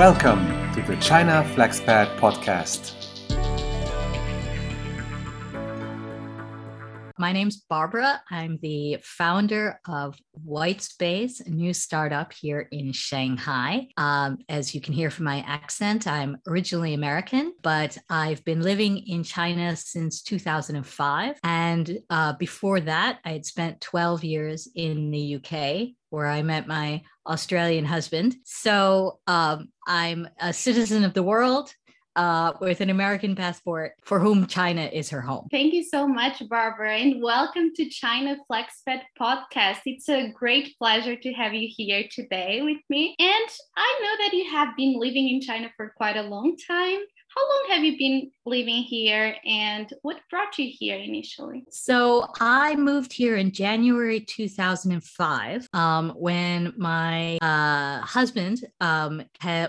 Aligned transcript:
Welcome 0.00 0.72
to 0.72 0.80
the 0.80 0.96
China 0.96 1.44
FlexPat 1.54 2.16
podcast. 2.18 2.99
My 7.20 7.32
name's 7.32 7.58
Barbara. 7.58 8.22
I'm 8.30 8.58
the 8.62 8.96
founder 9.02 9.78
of 9.86 10.16
Whitespace, 10.42 11.46
a 11.46 11.50
new 11.50 11.74
startup 11.74 12.32
here 12.32 12.66
in 12.72 12.92
Shanghai. 12.92 13.88
Um, 13.98 14.38
as 14.48 14.74
you 14.74 14.80
can 14.80 14.94
hear 14.94 15.10
from 15.10 15.26
my 15.26 15.44
accent, 15.46 16.06
I'm 16.06 16.38
originally 16.48 16.94
American, 16.94 17.52
but 17.60 17.98
I've 18.08 18.42
been 18.46 18.62
living 18.62 19.06
in 19.06 19.22
China 19.22 19.76
since 19.76 20.22
2005. 20.22 21.38
And 21.44 21.98
uh, 22.08 22.32
before 22.38 22.80
that, 22.80 23.18
I 23.22 23.32
had 23.32 23.44
spent 23.44 23.82
12 23.82 24.24
years 24.24 24.66
in 24.74 25.10
the 25.10 25.36
UK 25.36 25.90
where 26.08 26.26
I 26.26 26.42
met 26.42 26.66
my 26.66 27.02
Australian 27.26 27.84
husband. 27.84 28.36
So 28.44 29.20
um, 29.26 29.68
I'm 29.86 30.28
a 30.40 30.52
citizen 30.52 31.04
of 31.04 31.14
the 31.14 31.22
world 31.22 31.72
uh, 32.16 32.52
with 32.60 32.80
an 32.80 32.90
American 32.90 33.34
passport 33.34 33.92
for 34.02 34.18
whom 34.18 34.46
China 34.46 34.82
is 34.82 35.10
her 35.10 35.20
home. 35.20 35.48
Thank 35.50 35.72
you 35.72 35.84
so 35.84 36.06
much, 36.06 36.42
Barbara, 36.48 36.96
and 36.96 37.22
welcome 37.22 37.72
to 37.76 37.88
China 37.88 38.36
FlexPat 38.50 39.02
podcast. 39.20 39.80
It's 39.86 40.08
a 40.08 40.32
great 40.32 40.76
pleasure 40.78 41.16
to 41.16 41.32
have 41.34 41.54
you 41.54 41.68
here 41.70 42.04
today 42.10 42.62
with 42.62 42.78
me. 42.88 43.14
And 43.18 43.48
I 43.76 44.00
know 44.02 44.24
that 44.24 44.32
you 44.34 44.50
have 44.50 44.76
been 44.76 44.98
living 44.98 45.28
in 45.28 45.40
China 45.40 45.70
for 45.76 45.92
quite 45.96 46.16
a 46.16 46.22
long 46.22 46.56
time. 46.56 47.00
How 47.34 47.42
long 47.42 47.76
have 47.76 47.84
you 47.84 47.96
been 47.96 48.30
living 48.44 48.82
here 48.82 49.36
and 49.44 49.92
what 50.02 50.20
brought 50.30 50.58
you 50.58 50.68
here 50.68 50.96
initially? 50.98 51.64
So, 51.70 52.26
I 52.40 52.74
moved 52.74 53.12
here 53.12 53.36
in 53.36 53.52
January 53.52 54.20
2005 54.20 55.68
um, 55.72 56.10
when 56.16 56.72
my 56.76 57.38
uh, 57.38 58.00
husband 58.00 58.64
um, 58.80 59.22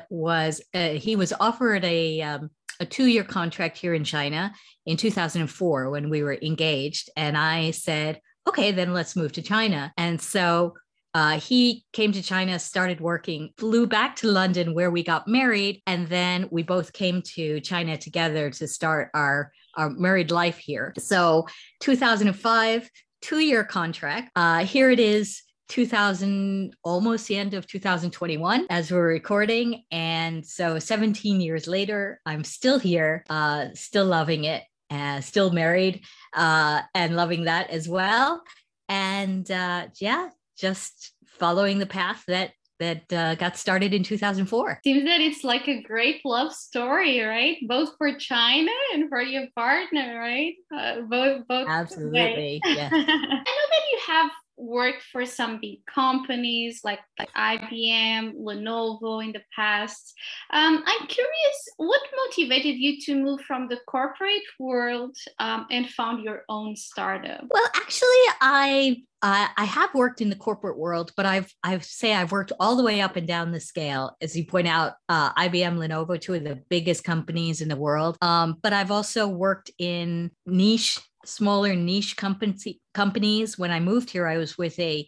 was, 0.10 0.62
uh, 0.74 0.90
he 0.90 1.16
was 1.16 1.34
offered 1.40 1.86
a, 1.86 2.22
um, 2.22 2.50
a 2.80 2.86
two 2.86 3.06
year 3.06 3.24
contract 3.24 3.78
here 3.78 3.94
in 3.94 4.04
China 4.04 4.52
in 4.88 4.98
2004 4.98 5.92
when 5.92 6.10
we 6.10 6.24
were 6.24 6.38
engaged. 6.42 7.12
And 7.16 7.38
I 7.38 7.72
said, 7.72 8.22
okay, 8.48 8.72
then 8.72 8.92
let's 8.92 9.16
move 9.16 9.34
to 9.34 9.42
China. 9.42 9.94
And 9.98 10.20
so 10.20 10.74
uh, 11.14 11.40
he 11.40 11.84
came 11.92 12.12
to 12.14 12.22
China, 12.22 12.58
started 12.58 13.02
working, 13.02 13.50
flew 13.58 13.86
back 13.86 14.16
to 14.18 14.28
London 14.28 14.74
where 14.74 14.92
we 14.92 15.04
got 15.04 15.28
married, 15.28 15.82
and 15.86 16.08
then 16.08 16.48
we 16.52 16.64
both 16.64 16.94
came 16.94 17.22
to 17.22 17.60
China 17.62 17.98
together 17.98 18.50
to 18.52 18.68
start 18.68 19.10
our, 19.14 19.52
our 19.76 19.90
married 19.90 20.32
life 20.32 20.58
here. 20.58 20.94
So 20.98 21.48
2005, 21.82 22.90
two 23.22 23.40
year 23.40 23.64
contract. 23.64 24.32
Uh, 24.36 24.66
here 24.66 24.90
it 24.90 25.00
is. 25.00 25.44
2000 25.70 26.76
almost 26.84 27.30
the 27.30 27.38
end 27.38 27.54
of 27.54 27.66
2021 27.66 28.68
as 28.70 28.92
we're 28.92 29.08
recording 29.08 29.86
and 29.90 30.46
so 30.46 30.78
17 30.78 31.40
years 31.40 31.66
later 31.66 32.20
i'm 32.26 32.44
still 32.44 32.78
here 32.78 33.24
uh, 33.30 33.68
still 33.74 34.06
loving 34.06 34.44
it 34.44 34.64
uh, 34.90 35.22
still 35.22 35.50
married 35.52 36.04
uh, 36.36 36.82
and 36.94 37.16
loving 37.16 37.46
that 37.46 37.70
as 37.70 37.88
well 37.88 38.44
and 38.90 39.50
uh, 39.50 39.88
yeah 40.02 40.28
just 40.62 41.14
following 41.40 41.80
the 41.80 41.88
path 41.88 42.24
that 42.28 42.52
that 42.80 43.14
uh, 43.14 43.36
got 43.36 43.58
started 43.58 43.94
in 43.94 44.02
2004. 44.02 44.80
Seems 44.84 45.04
that 45.06 45.22
it's 45.22 45.44
like 45.44 45.68
a 45.68 45.84
great 45.84 46.20
love 46.26 46.52
story, 46.52 47.22
right? 47.22 47.58
Both 47.68 47.92
for 48.00 48.18
China 48.18 48.72
and 48.94 49.08
for 49.08 49.22
your 49.22 49.46
partner, 49.56 50.18
right? 50.20 50.56
Uh, 50.76 51.02
both, 51.02 51.48
both. 51.48 51.68
Absolutely. 51.68 52.60
Yeah. 52.66 52.90
I 52.94 52.98
know 52.98 53.06
that 53.06 53.86
you 53.92 54.00
have 54.08 54.32
worked 54.62 55.04
for 55.12 55.26
some 55.26 55.60
big 55.60 55.86
companies 55.86 56.82
like, 56.84 57.00
like 57.18 57.34
IBM, 57.34 58.36
Lenovo 58.36 59.24
in 59.24 59.32
the 59.32 59.42
past. 59.56 60.14
Um, 60.52 60.84
I'm 60.86 61.08
curious, 61.08 61.70
what 61.78 62.02
motivated 62.28 62.76
you 62.76 63.02
to 63.02 63.16
move 63.16 63.42
from 63.42 63.68
the 63.68 63.80
corporate 63.88 64.44
world 64.60 65.18
um, 65.40 65.66
and 65.72 65.90
found 65.90 66.24
your 66.24 66.44
own 66.48 66.76
startup? 66.76 67.46
Well, 67.50 67.70
actually, 67.76 68.08
I 68.40 69.04
uh, 69.24 69.48
I 69.56 69.66
have 69.66 69.94
worked 69.94 70.20
in 70.22 70.30
the 70.30 70.36
corporate 70.36 70.80
world, 70.80 71.12
but 71.16 71.28
I've 71.28 71.54
I 71.64 71.78
say 71.80 72.14
I've 72.14 72.32
worked 72.32 72.52
all 72.60 72.76
the 72.76 72.84
way 72.84 73.02
up 73.02 73.16
and 73.16 73.28
down 73.28 73.52
the 73.52 73.60
scale, 73.60 74.18
as 74.20 74.36
you 74.36 74.46
point 74.46 74.68
out. 74.68 74.94
Uh, 75.10 75.32
IBM, 75.34 75.78
Lenovo, 75.78 76.20
two 76.20 76.34
of 76.34 76.44
the 76.44 76.62
biggest 76.70 77.04
companies 77.04 77.62
in 77.62 77.70
the 77.70 77.76
world. 77.76 78.18
Um, 78.22 78.58
but 78.64 78.74
I've 78.74 78.92
also 78.92 79.28
worked 79.28 79.70
in 79.78 80.32
niche 80.48 81.00
smaller 81.26 81.76
niche 81.76 82.16
company, 82.18 82.80
companies. 82.94 83.58
When 83.58 83.72
I 83.72 83.80
moved 83.80 84.10
here, 84.10 84.28
I 84.28 84.38
was 84.38 84.58
with 84.58 84.78
a 84.80 85.08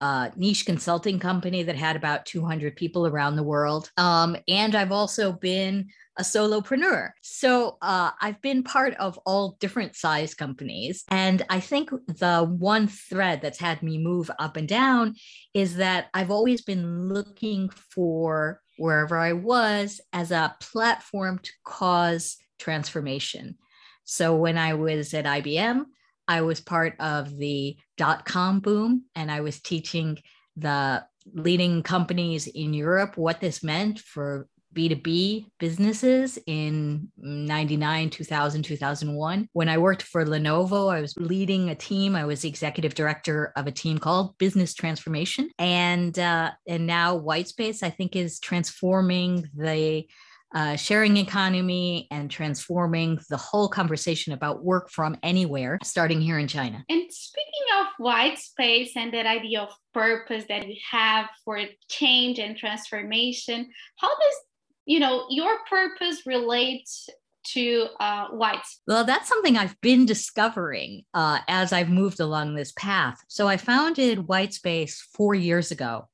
uh, 0.00 0.30
niche 0.36 0.66
consulting 0.66 1.18
company 1.18 1.62
that 1.62 1.76
had 1.76 1.96
about 1.96 2.26
200 2.26 2.76
people 2.76 3.06
around 3.06 3.36
the 3.36 3.42
world. 3.42 3.90
Um, 3.96 4.36
and 4.46 4.74
I've 4.74 4.92
also 4.92 5.32
been 5.32 5.88
a 6.18 6.22
solopreneur. 6.22 7.10
So 7.22 7.78
uh, 7.82 8.10
I've 8.20 8.40
been 8.42 8.62
part 8.62 8.94
of 8.94 9.18
all 9.26 9.56
different 9.60 9.96
size 9.96 10.34
companies. 10.34 11.04
And 11.10 11.42
I 11.50 11.60
think 11.60 11.90
the 12.06 12.44
one 12.58 12.88
thread 12.88 13.40
that's 13.42 13.58
had 13.58 13.82
me 13.82 13.98
move 13.98 14.30
up 14.38 14.56
and 14.56 14.68
down 14.68 15.14
is 15.54 15.76
that 15.76 16.06
I've 16.14 16.30
always 16.30 16.62
been 16.62 17.08
looking 17.08 17.68
for 17.70 18.60
wherever 18.78 19.18
I 19.18 19.32
was 19.32 20.00
as 20.12 20.30
a 20.30 20.54
platform 20.60 21.38
to 21.42 21.52
cause 21.64 22.36
transformation. 22.58 23.56
So 24.06 24.36
when 24.36 24.56
I 24.56 24.74
was 24.74 25.12
at 25.14 25.26
IBM, 25.26 25.84
I 26.28 26.40
was 26.40 26.60
part 26.60 26.94
of 26.98 27.36
the 27.36 27.76
dot 27.96 28.24
com 28.24 28.60
boom 28.60 29.04
and 29.14 29.30
I 29.30 29.40
was 29.40 29.60
teaching 29.60 30.18
the 30.56 31.04
leading 31.34 31.82
companies 31.82 32.46
in 32.46 32.72
Europe 32.72 33.16
what 33.16 33.40
this 33.40 33.62
meant 33.62 33.98
for 33.98 34.48
B2B 34.74 35.46
businesses 35.58 36.38
in 36.46 37.08
99, 37.16 38.10
2000, 38.10 38.62
2001. 38.62 39.48
When 39.54 39.68
I 39.68 39.78
worked 39.78 40.02
for 40.02 40.24
Lenovo, 40.24 40.92
I 40.92 41.00
was 41.00 41.16
leading 41.16 41.70
a 41.70 41.74
team. 41.74 42.14
I 42.14 42.26
was 42.26 42.42
the 42.42 42.48
executive 42.48 42.94
director 42.94 43.52
of 43.56 43.66
a 43.66 43.72
team 43.72 43.98
called 43.98 44.36
Business 44.38 44.74
Transformation. 44.74 45.50
And, 45.58 46.16
uh, 46.18 46.50
and 46.68 46.86
now 46.86 47.18
Whitespace, 47.18 47.82
I 47.82 47.90
think, 47.90 48.14
is 48.14 48.38
transforming 48.38 49.48
the 49.54 50.06
uh, 50.54 50.76
sharing 50.76 51.16
economy 51.16 52.06
and 52.10 52.30
transforming 52.30 53.18
the 53.28 53.36
whole 53.36 53.68
conversation 53.68 54.32
about 54.32 54.64
work 54.64 54.90
from 54.90 55.16
anywhere, 55.22 55.78
starting 55.82 56.20
here 56.20 56.38
in 56.38 56.48
China. 56.48 56.84
And 56.88 57.12
speaking 57.12 57.66
of 57.80 57.86
white 57.98 58.38
space 58.38 58.92
and 58.96 59.12
that 59.12 59.26
idea 59.26 59.62
of 59.62 59.70
purpose 59.92 60.44
that 60.48 60.66
you 60.66 60.76
have 60.90 61.26
for 61.44 61.60
change 61.88 62.38
and 62.38 62.56
transformation, 62.56 63.70
how 63.96 64.08
does 64.08 64.34
you 64.84 65.00
know 65.00 65.26
your 65.30 65.58
purpose 65.68 66.22
relate 66.26 66.88
to 67.48 67.86
uh, 68.00 68.28
whites? 68.28 68.80
Well, 68.86 69.04
that's 69.04 69.28
something 69.28 69.56
I've 69.56 69.80
been 69.80 70.06
discovering 70.06 71.04
uh, 71.14 71.40
as 71.48 71.72
I've 71.72 71.88
moved 71.88 72.20
along 72.20 72.54
this 72.54 72.72
path. 72.72 73.18
So 73.28 73.46
I 73.48 73.56
founded 73.56 74.26
Whitespace 74.26 74.96
four 75.14 75.34
years 75.34 75.70
ago. 75.70 76.08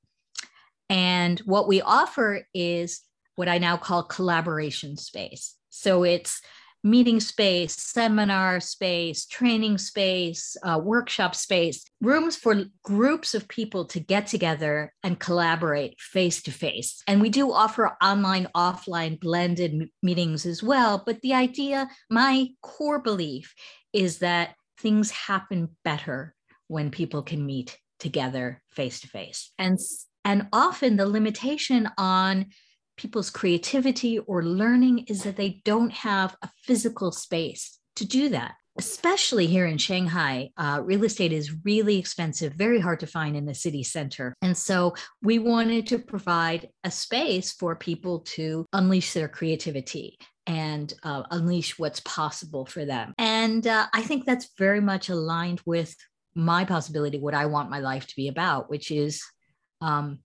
And 0.88 1.38
what 1.40 1.68
we 1.68 1.80
offer 1.80 2.46
is 2.52 3.00
what 3.36 3.48
I 3.48 3.58
now 3.58 3.76
call 3.76 4.04
collaboration 4.04 4.96
space. 4.96 5.54
So 5.70 6.04
it's 6.04 6.40
meeting 6.84 7.20
space, 7.20 7.74
seminar 7.74 8.58
space, 8.58 9.24
training 9.26 9.78
space, 9.78 10.56
uh, 10.64 10.80
workshop 10.82 11.34
space, 11.34 11.84
rooms 12.00 12.36
for 12.36 12.64
groups 12.82 13.34
of 13.34 13.46
people 13.46 13.84
to 13.84 14.00
get 14.00 14.26
together 14.26 14.92
and 15.04 15.20
collaborate 15.20 16.00
face 16.00 16.42
to 16.42 16.50
face. 16.50 17.02
And 17.06 17.20
we 17.20 17.28
do 17.28 17.52
offer 17.52 17.96
online, 18.02 18.48
offline 18.56 19.20
blended 19.20 19.88
meetings 20.02 20.44
as 20.44 20.62
well. 20.62 21.02
But 21.06 21.20
the 21.20 21.34
idea, 21.34 21.88
my 22.10 22.48
core 22.62 22.98
belief 22.98 23.54
is 23.92 24.18
that 24.18 24.54
things 24.78 25.10
happen 25.12 25.76
better 25.84 26.34
when 26.66 26.90
people 26.90 27.22
can 27.22 27.46
meet 27.46 27.78
together 28.00 28.60
face 28.72 29.00
to 29.00 29.08
face. 29.08 29.52
And 29.58 29.78
and 30.24 30.48
often 30.52 30.96
the 30.96 31.06
limitation 31.06 31.88
on 31.98 32.46
people's 32.96 33.30
creativity 33.30 34.18
or 34.18 34.42
learning 34.42 35.06
is 35.08 35.22
that 35.22 35.36
they 35.36 35.60
don't 35.64 35.92
have 35.92 36.36
a 36.42 36.50
physical 36.64 37.12
space 37.12 37.78
to 37.96 38.06
do 38.06 38.28
that. 38.30 38.54
Especially 38.78 39.46
here 39.46 39.66
in 39.66 39.76
Shanghai, 39.76 40.48
uh, 40.56 40.80
real 40.82 41.04
estate 41.04 41.32
is 41.32 41.54
really 41.62 41.98
expensive, 41.98 42.54
very 42.54 42.80
hard 42.80 43.00
to 43.00 43.06
find 43.06 43.36
in 43.36 43.44
the 43.44 43.54
city 43.54 43.82
center. 43.82 44.34
And 44.40 44.56
so 44.56 44.94
we 45.22 45.38
wanted 45.38 45.86
to 45.88 45.98
provide 45.98 46.70
a 46.82 46.90
space 46.90 47.52
for 47.52 47.76
people 47.76 48.20
to 48.20 48.64
unleash 48.72 49.12
their 49.12 49.28
creativity 49.28 50.18
and 50.46 50.92
uh, 51.02 51.24
unleash 51.30 51.78
what's 51.78 52.00
possible 52.00 52.64
for 52.64 52.86
them. 52.86 53.12
And 53.18 53.66
uh, 53.66 53.88
I 53.92 54.02
think 54.02 54.24
that's 54.24 54.48
very 54.56 54.80
much 54.80 55.10
aligned 55.10 55.60
with 55.66 55.94
my 56.34 56.64
possibility, 56.64 57.18
what 57.18 57.34
I 57.34 57.46
want 57.46 57.68
my 57.68 57.80
life 57.80 58.06
to 58.06 58.16
be 58.16 58.28
about, 58.28 58.70
which 58.70 58.90
is 58.90 59.22
um, 59.82 60.20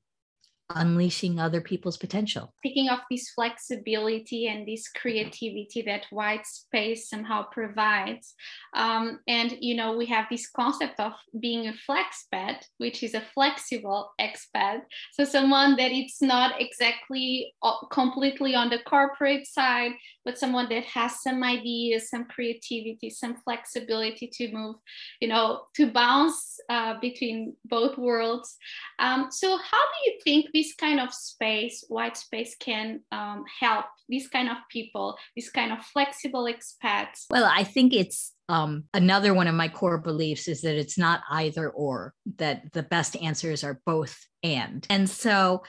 unleashing 0.75 1.39
other 1.39 1.61
people's 1.61 1.97
potential. 1.97 2.53
Speaking 2.57 2.89
of 2.89 2.99
this 3.09 3.29
flexibility 3.29 4.47
and 4.47 4.67
this 4.67 4.89
creativity 4.89 5.81
that 5.85 6.05
white 6.09 6.45
space 6.45 7.09
somehow 7.09 7.43
provides, 7.43 8.33
um, 8.73 9.19
and 9.27 9.57
you 9.61 9.75
know 9.75 9.95
we 9.95 10.05
have 10.07 10.25
this 10.29 10.49
concept 10.49 10.99
of 10.99 11.13
being 11.39 11.67
a 11.67 11.73
flexpat, 11.89 12.63
which 12.77 13.03
is 13.03 13.13
a 13.13 13.23
flexible 13.33 14.11
expat, 14.19 14.81
so 15.13 15.23
someone 15.23 15.75
that 15.77 15.91
it's 15.91 16.21
not 16.21 16.59
exactly 16.59 17.53
uh, 17.63 17.85
completely 17.91 18.55
on 18.55 18.69
the 18.69 18.79
corporate 18.79 19.47
side, 19.47 19.91
but 20.25 20.37
someone 20.37 20.67
that 20.69 20.83
has 20.83 21.21
some 21.21 21.43
ideas, 21.43 22.09
some 22.09 22.25
creativity, 22.25 23.09
some 23.09 23.37
flexibility 23.37 24.27
to 24.33 24.51
move, 24.51 24.75
you 25.21 25.27
know, 25.29 25.61
to 25.75 25.89
bounce 25.89 26.59
uh, 26.69 26.95
between 26.99 27.55
both 27.63 27.97
worlds. 27.97 28.57
Um, 28.99 29.27
so 29.31 29.55
how 29.57 29.77
do 29.77 30.11
you 30.11 30.19
think 30.23 30.51
this 30.57 30.73
kind 30.73 30.99
of 30.99 31.13
space, 31.13 31.85
white 31.87 32.17
space, 32.17 32.55
can 32.59 32.99
um, 33.11 33.43
help 33.59 33.85
these 34.09 34.27
kind 34.27 34.49
of 34.49 34.57
people, 34.71 35.15
these 35.35 35.51
kind 35.51 35.71
of 35.71 35.85
flexible 35.85 36.45
expats? 36.45 37.25
Well, 37.29 37.45
I 37.45 37.63
think 37.63 37.93
it's 37.93 38.33
um, 38.49 38.85
another 38.91 39.35
one 39.35 39.45
of 39.45 39.53
my 39.53 39.67
core 39.67 39.99
beliefs 39.99 40.47
is 40.47 40.61
that 40.61 40.75
it's 40.75 40.97
not 40.97 41.21
either 41.29 41.69
or, 41.69 42.15
that 42.37 42.73
the 42.73 42.81
best 42.81 43.15
answers 43.17 43.63
are 43.63 43.79
both 43.85 44.17
and. 44.41 44.85
And 44.89 45.07
so 45.07 45.61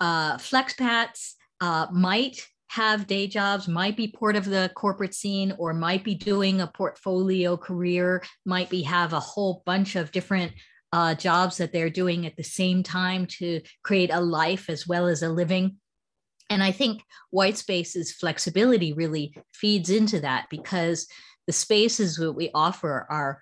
uh, 0.00 0.38
flexpats 0.38 1.32
uh, 1.60 1.88
might 1.92 2.40
have 2.68 3.06
day 3.06 3.26
jobs, 3.26 3.68
might 3.68 3.96
be 3.96 4.08
part 4.08 4.36
of 4.36 4.46
the 4.46 4.70
corporate 4.74 5.12
scene, 5.12 5.52
or 5.58 5.74
might 5.74 6.02
be 6.02 6.14
doing 6.14 6.62
a 6.62 6.66
portfolio 6.66 7.58
career, 7.58 8.22
might 8.46 8.70
be 8.70 8.80
have 8.82 9.12
a 9.12 9.20
whole 9.20 9.62
bunch 9.66 9.96
of 9.96 10.12
different 10.12 10.52
uh, 10.92 11.14
jobs 11.14 11.58
that 11.58 11.72
they're 11.72 11.90
doing 11.90 12.26
at 12.26 12.36
the 12.36 12.44
same 12.44 12.82
time 12.82 13.26
to 13.26 13.60
create 13.82 14.10
a 14.12 14.20
life 14.20 14.68
as 14.68 14.86
well 14.86 15.06
as 15.06 15.22
a 15.22 15.28
living. 15.28 15.76
And 16.48 16.62
I 16.62 16.72
think 16.72 17.02
white 17.30 17.56
space's 17.56 18.12
flexibility 18.12 18.92
really 18.92 19.34
feeds 19.54 19.88
into 19.88 20.20
that 20.20 20.46
because 20.50 21.06
the 21.46 21.52
spaces 21.52 22.16
that 22.16 22.32
we 22.32 22.50
offer 22.54 23.06
are 23.08 23.40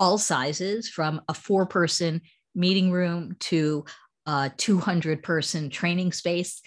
all 0.00 0.18
sizes 0.18 0.88
from 0.88 1.20
a 1.28 1.34
four 1.34 1.66
person 1.66 2.22
meeting 2.54 2.90
room 2.90 3.36
to 3.40 3.84
a 4.26 4.50
200 4.56 5.22
person 5.22 5.70
training 5.70 6.12
space, 6.12 6.60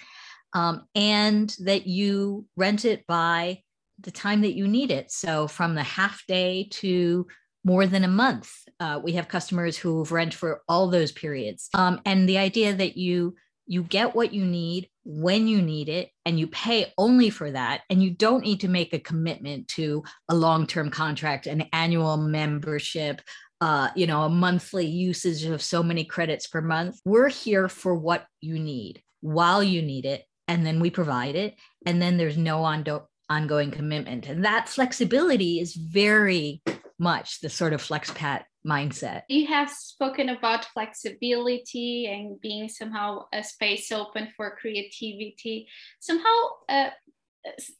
um, 0.53 0.85
and 0.95 1.55
that 1.59 1.87
you 1.87 2.45
rent 2.55 2.85
it 2.85 3.05
by 3.07 3.61
the 3.99 4.11
time 4.11 4.41
that 4.41 4.55
you 4.55 4.67
need 4.67 4.91
it. 4.91 5.11
So 5.11 5.47
from 5.47 5.75
the 5.75 5.83
half 5.83 6.23
day 6.27 6.67
to 6.71 7.27
more 7.63 7.85
than 7.85 8.03
a 8.03 8.09
month. 8.09 8.51
Uh, 8.79 8.99
we 9.03 9.13
have 9.13 9.27
customers 9.27 9.77
who've 9.77 10.11
rent 10.11 10.33
for 10.33 10.61
all 10.67 10.89
those 10.89 11.11
periods. 11.11 11.69
Um, 11.73 12.01
and 12.05 12.27
the 12.27 12.37
idea 12.37 12.73
that 12.73 12.97
you 12.97 13.35
you 13.67 13.83
get 13.83 14.15
what 14.15 14.33
you 14.33 14.43
need 14.43 14.89
when 15.03 15.47
you 15.47 15.61
need 15.61 15.87
it 15.87 16.09
and 16.25 16.39
you 16.39 16.47
pay 16.47 16.91
only 16.97 17.29
for 17.29 17.49
that 17.51 17.81
and 17.89 18.03
you 18.03 18.11
don't 18.11 18.43
need 18.43 18.59
to 18.59 18.67
make 18.67 18.93
a 18.93 18.99
commitment 18.99 19.67
to 19.67 20.03
a 20.29 20.35
long-term 20.35 20.89
contract 20.89 21.47
an 21.47 21.63
annual 21.71 22.17
membership 22.17 23.21
uh, 23.61 23.89
you 23.95 24.05
know 24.05 24.23
a 24.23 24.29
monthly 24.29 24.87
usage 24.87 25.45
of 25.45 25.61
so 25.61 25.81
many 25.81 26.03
credits 26.03 26.47
per 26.47 26.61
month 26.61 26.99
we're 27.05 27.29
here 27.29 27.69
for 27.69 27.95
what 27.95 28.25
you 28.41 28.59
need 28.59 29.01
while 29.21 29.63
you 29.63 29.81
need 29.81 30.05
it 30.05 30.25
and 30.47 30.65
then 30.65 30.79
we 30.79 30.89
provide 30.89 31.35
it 31.35 31.55
and 31.85 32.01
then 32.01 32.17
there's 32.17 32.37
no 32.37 32.63
on- 32.63 32.85
ongoing 33.29 33.71
commitment 33.71 34.27
and 34.27 34.43
that 34.43 34.67
flexibility 34.67 35.59
is 35.59 35.75
very 35.75 36.61
much 37.01 37.41
the 37.41 37.49
sort 37.49 37.73
of 37.73 37.81
flexpat 37.81 38.43
mindset. 38.65 39.23
You 39.27 39.47
have 39.47 39.69
spoken 39.71 40.29
about 40.29 40.65
flexibility 40.65 42.07
and 42.07 42.39
being 42.39 42.69
somehow 42.69 43.25
a 43.33 43.43
space 43.43 43.91
open 43.91 44.29
for 44.37 44.55
creativity, 44.55 45.67
somehow. 45.99 46.37
Uh, 46.69 46.89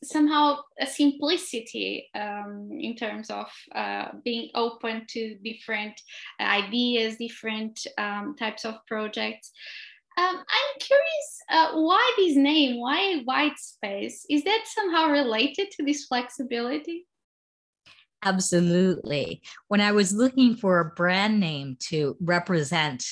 somehow 0.04 0.58
a 0.80 0.88
simplicity 0.88 2.10
um, 2.16 2.70
in 2.80 2.96
terms 2.96 3.30
of 3.30 3.46
uh, 3.76 4.08
being 4.26 4.50
open 4.56 5.06
to 5.08 5.36
different 5.44 5.94
ideas, 6.40 7.18
different 7.18 7.80
um, 8.00 8.36
types 8.40 8.66
of 8.66 8.74
projects. 8.88 9.52
Um, 10.18 10.36
I'm 10.36 10.80
curious, 10.80 11.30
uh, 11.52 11.72
why 11.74 12.14
this 12.18 12.36
name? 12.36 12.80
Why 12.82 13.22
white 13.24 13.60
space? 13.60 14.26
Is 14.32 14.44
that 14.46 14.64
somehow 14.66 15.12
related 15.12 15.70
to 15.78 15.86
this 15.86 16.06
flexibility? 16.06 17.06
Absolutely. 18.24 19.42
When 19.68 19.82
I 19.82 19.92
was 19.92 20.14
looking 20.14 20.56
for 20.56 20.80
a 20.80 20.96
brand 20.96 21.40
name 21.40 21.78
to 21.90 22.16
represent 22.22 23.04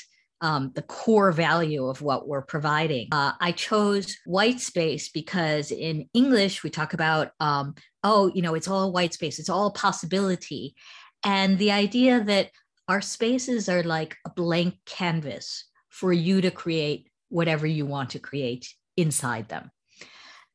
um, 0.41 0.71
the 0.73 0.81
core 0.81 1.31
value 1.31 1.87
of 1.87 2.01
what 2.01 2.27
we're 2.27 2.41
providing. 2.41 3.09
Uh, 3.11 3.33
I 3.41 3.51
chose 3.51 4.17
white 4.25 4.59
space 4.59 5.09
because 5.09 5.71
in 5.71 6.07
English, 6.13 6.63
we 6.63 6.69
talk 6.69 6.93
about, 6.93 7.31
um, 7.39 7.75
oh, 8.03 8.31
you 8.33 8.41
know, 8.41 8.55
it's 8.55 8.67
all 8.67 8.91
white 8.91 9.13
space, 9.13 9.39
it's 9.39 9.49
all 9.49 9.71
possibility. 9.71 10.75
And 11.23 11.57
the 11.57 11.71
idea 11.71 12.23
that 12.23 12.51
our 12.87 13.01
spaces 13.01 13.67
are 13.67 13.83
like 13.83 14.15
a 14.25 14.29
blank 14.29 14.75
canvas 14.85 15.65
for 15.89 16.13
you 16.13 16.41
to 16.41 16.51
create 16.51 17.09
whatever 17.27 17.67
you 17.67 17.85
want 17.85 18.11
to 18.11 18.19
create 18.19 18.73
inside 18.95 19.49
them. 19.49 19.69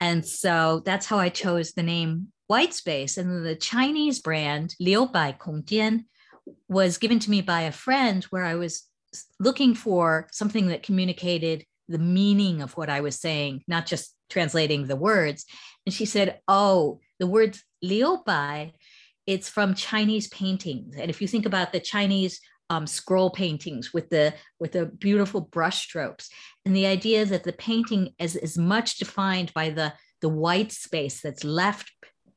And 0.00 0.26
so 0.26 0.82
that's 0.84 1.06
how 1.06 1.18
I 1.18 1.28
chose 1.28 1.72
the 1.72 1.82
name 1.82 2.28
white 2.46 2.75
space. 2.75 3.17
And 3.17 3.44
the 3.44 3.56
Chinese 3.56 4.20
brand 4.20 4.75
Liu 4.81 5.06
Bai 5.06 5.32
Kongjian 5.32 6.05
was 6.69 6.99
given 6.99 7.19
to 7.20 7.31
me 7.31 7.41
by 7.41 7.62
a 7.62 7.73
friend 7.73 8.25
where 8.25 8.44
I 8.44 8.55
was 8.55 8.85
looking 9.38 9.75
for 9.75 10.29
something 10.32 10.67
that 10.69 10.82
communicated 10.82 11.64
the 11.88 11.99
meaning 11.99 12.62
of 12.62 12.76
what 12.76 12.91
I 12.91 13.00
was 13.00 13.20
saying, 13.20 13.62
not 13.69 13.87
just 13.87 14.14
translating 14.31 14.87
the 14.87 14.96
words. 14.96 15.44
And 15.87 15.94
she 15.94 16.05
said, 16.05 16.41
Oh, 16.49 17.00
the 17.19 17.26
word 17.26 17.58
Liu 17.82 18.19
Bai, 18.25 18.73
it's 19.26 19.49
from 19.49 19.75
Chinese 19.75 20.29
paintings. 20.29 20.96
And 20.96 21.11
if 21.11 21.20
you 21.20 21.29
think 21.29 21.46
about 21.46 21.73
the 21.73 21.81
Chinese 21.81 22.41
um, 22.70 22.87
scroll 22.87 23.31
paintings 23.31 23.93
with 23.93 24.08
the 24.08 24.35
with 24.58 24.73
the 24.73 24.87
beautiful 24.87 25.43
brush 25.43 25.82
strokes 25.82 26.31
and 26.64 26.75
the 26.75 26.87
idea 26.87 27.26
that 27.26 27.44
the 27.44 27.52
painting 27.52 28.14
is, 28.19 28.37
is 28.37 28.56
much 28.56 28.96
defined 28.96 29.52
by 29.55 29.70
the 29.70 29.93
the 30.23 30.29
white 30.31 30.73
space 30.73 31.20
that's 31.20 31.44
left 31.44 31.93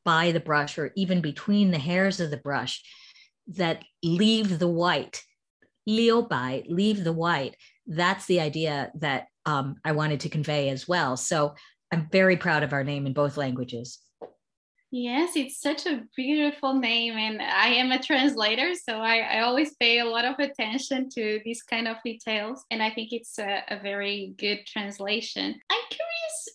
by 0.08 0.32
the 0.32 0.40
brush 0.40 0.78
or 0.78 0.94
even 0.96 1.20
between 1.20 1.70
the 1.70 1.78
hairs 1.78 2.22
of 2.22 2.32
the 2.32 2.38
brush 2.38 2.82
that 3.46 3.84
leave 4.02 4.58
the 4.58 4.68
white, 4.70 5.22
liu 5.86 6.26
leave 6.70 7.04
the 7.04 7.12
white. 7.12 7.58
That's 7.86 8.26
the 8.26 8.40
idea 8.40 8.90
that 9.00 9.28
um, 9.46 9.76
I 9.84 9.92
wanted 9.92 10.22
to 10.22 10.30
convey 10.30 10.70
as 10.70 10.88
well. 10.88 11.18
So 11.18 11.56
I'm 11.92 12.08
very 12.10 12.38
proud 12.38 12.64
of 12.64 12.72
our 12.72 12.86
name 12.86 13.06
in 13.06 13.12
both 13.12 13.36
languages. 13.36 14.00
Yes, 14.92 15.36
it's 15.36 15.60
such 15.60 15.86
a 15.86 16.04
beautiful 16.16 16.74
name, 16.74 17.18
and 17.18 17.42
I 17.42 17.68
am 17.74 17.92
a 17.92 18.02
translator, 18.02 18.74
so 18.74 19.02
I, 19.02 19.18
I 19.18 19.40
always 19.42 19.76
pay 19.76 20.00
a 20.00 20.06
lot 20.06 20.24
of 20.24 20.40
attention 20.40 21.10
to 21.10 21.42
these 21.44 21.62
kind 21.62 21.90
of 21.90 21.98
details, 22.06 22.64
and 22.72 22.82
I 22.82 22.92
think 22.92 23.12
it's 23.12 23.38
a, 23.38 23.64
a 23.68 23.82
very 23.82 24.34
good 24.38 24.60
translation. 24.66 25.60
I'm 25.70 25.84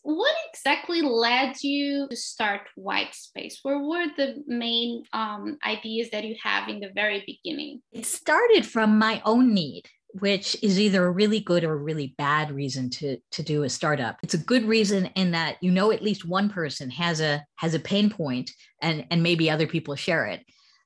what 0.02 0.34
exactly 0.52 1.02
led 1.02 1.62
you 1.62 2.08
to 2.10 2.16
start 2.16 2.62
White 2.74 3.14
Space? 3.14 3.60
Where 3.62 3.78
were 3.78 4.06
the 4.16 4.42
main 4.46 5.04
um, 5.12 5.58
ideas 5.64 6.10
that 6.10 6.24
you 6.24 6.36
have 6.42 6.68
in 6.68 6.80
the 6.80 6.90
very 6.94 7.22
beginning? 7.26 7.82
It 7.92 8.06
started 8.06 8.66
from 8.66 8.98
my 8.98 9.20
own 9.24 9.54
need 9.54 9.84
which 10.14 10.56
is 10.62 10.78
either 10.78 11.06
a 11.06 11.10
really 11.10 11.40
good 11.40 11.64
or 11.64 11.72
a 11.72 11.76
really 11.82 12.14
bad 12.18 12.50
reason 12.50 12.90
to 12.90 13.16
to 13.30 13.42
do 13.42 13.62
a 13.62 13.68
startup 13.68 14.18
it's 14.22 14.34
a 14.34 14.38
good 14.38 14.64
reason 14.64 15.06
in 15.14 15.30
that 15.30 15.56
you 15.62 15.70
know 15.70 15.90
at 15.90 16.02
least 16.02 16.26
one 16.26 16.50
person 16.50 16.90
has 16.90 17.20
a 17.20 17.42
has 17.56 17.74
a 17.74 17.78
pain 17.78 18.10
point 18.10 18.50
and 18.82 19.06
and 19.10 19.22
maybe 19.22 19.48
other 19.48 19.66
people 19.66 19.96
share 19.96 20.26
it 20.26 20.44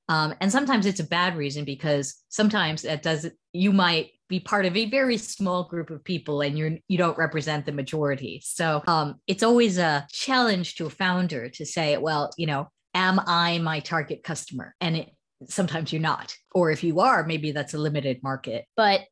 um, 0.08 0.34
and 0.40 0.52
sometimes 0.52 0.86
it's 0.86 1.00
a 1.00 1.04
bad 1.04 1.36
reason 1.36 1.64
because 1.64 2.22
sometimes 2.28 2.82
that 2.82 3.02
does 3.02 3.26
you 3.52 3.72
might 3.72 4.10
be 4.28 4.40
part 4.40 4.66
of 4.66 4.76
a 4.76 4.90
very 4.90 5.16
small 5.16 5.64
group 5.64 5.90
of 5.90 6.02
people 6.02 6.40
and 6.40 6.58
you're 6.58 6.72
you 6.88 6.98
don't 6.98 7.18
represent 7.18 7.66
the 7.66 7.72
majority. 7.72 8.40
So 8.44 8.82
um, 8.86 9.20
it's 9.26 9.42
always 9.42 9.78
a 9.78 10.06
challenge 10.10 10.76
to 10.76 10.86
a 10.86 10.90
founder 10.90 11.48
to 11.50 11.66
say 11.66 11.96
well 11.96 12.32
you 12.36 12.46
know 12.46 12.68
am 12.94 13.20
i 13.26 13.58
my 13.58 13.80
target 13.80 14.22
customer? 14.24 14.74
And 14.80 14.96
it, 14.96 15.10
sometimes 15.48 15.92
you're 15.92 16.02
not. 16.02 16.34
Or 16.54 16.70
if 16.70 16.82
you 16.82 17.00
are 17.00 17.24
maybe 17.24 17.52
that's 17.52 17.74
a 17.74 17.78
limited 17.78 18.22
market. 18.22 18.64
But 18.76 19.02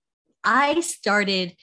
I 0.42 0.80
started 0.80 1.54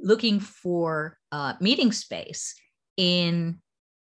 looking 0.00 0.40
for 0.40 1.16
uh, 1.32 1.54
meeting 1.60 1.92
space 1.92 2.54
in 2.96 3.58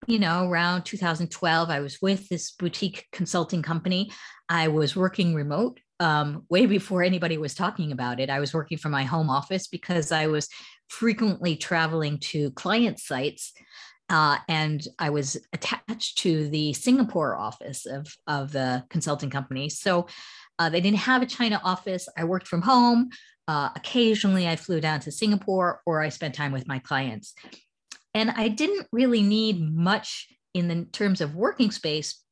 you 0.07 0.19
know 0.19 0.49
around 0.49 0.85
2012 0.85 1.71
i 1.71 1.81
was 1.81 2.00
with 2.00 2.29
this 2.29 2.53
boutique 2.53 3.07
consulting 3.12 3.62
company. 3.62 4.11
I 4.49 4.69
was 4.69 4.95
working 4.95 5.35
remote 5.35 5.81
um, 6.00 6.45
way 6.50 6.67
before 6.67 7.03
anybody 7.03 7.38
was 7.38 7.55
talking 7.55 7.93
about 7.93 8.21
it. 8.21 8.31
I 8.31 8.41
was 8.41 8.53
working 8.53 8.79
from 8.79 8.93
my 8.93 9.05
home 9.05 9.31
office 9.31 9.67
because 9.67 10.12
i 10.12 10.26
was 10.26 10.49
frequently 10.88 11.57
traveling 11.57 12.19
to 12.19 12.50
client 12.53 13.00
sites 13.00 13.53
uh, 14.09 14.38
and 14.49 14.87
i 14.99 15.11
was 15.11 15.37
attached 15.53 16.19
to 16.19 16.49
the 16.50 16.73
singapore 16.73 17.37
office 17.37 17.87
of, 17.87 18.07
of 18.26 18.53
the 18.53 18.85
consulting 18.91 19.31
company. 19.31 19.69
So 19.69 20.07
uh, 20.59 20.69
they 20.69 20.81
didn't 20.81 20.99
have 20.99 21.23
a 21.23 21.26
china 21.26 21.61
office. 21.65 22.09
I 22.17 22.25
worked 22.25 22.47
from 22.47 22.62
home. 22.62 23.11
Uh, 23.49 23.71
occasionally, 23.76 24.49
I 24.49 24.57
flew 24.57 24.81
down 24.81 25.00
to 25.00 25.12
Singapore 25.12 25.81
or 25.87 26.03
I 26.03 26.09
spent 26.09 26.35
time 26.35 26.50
with 26.50 26.67
my 26.67 26.81
clients. 26.81 27.35
And 28.12 28.31
I 28.31 28.49
didn't 28.49 28.88
really 28.93 29.23
need 29.23 29.61
much 29.61 30.26
in 30.55 30.69
the 30.69 30.87
terms 30.87 31.21
of 31.21 31.35
working 31.35 31.71
space, 31.71 32.23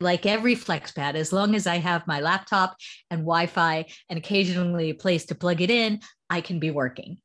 like 0.00 0.26
every 0.26 0.56
FlexPat, 0.56 1.14
as 1.14 1.32
long 1.32 1.54
as 1.54 1.66
I 1.66 1.76
have 1.76 2.06
my 2.06 2.20
laptop 2.20 2.76
and 3.10 3.20
Wi 3.20 3.46
Fi 3.46 3.86
and 4.08 4.18
occasionally 4.18 4.90
a 4.90 4.94
place 4.94 5.26
to 5.26 5.34
plug 5.34 5.60
it 5.60 5.70
in, 5.70 6.00
I 6.28 6.40
can 6.40 6.58
be 6.58 6.70
working. 6.70 7.18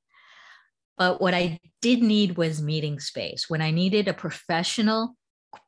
But 0.98 1.22
what 1.22 1.34
I 1.34 1.60
did 1.82 2.04
need 2.04 2.38
was 2.38 2.62
meeting 2.62 3.00
space. 3.00 3.50
When 3.50 3.62
I 3.62 3.72
needed 3.72 4.08
a 4.08 4.14
professional, 4.14 5.16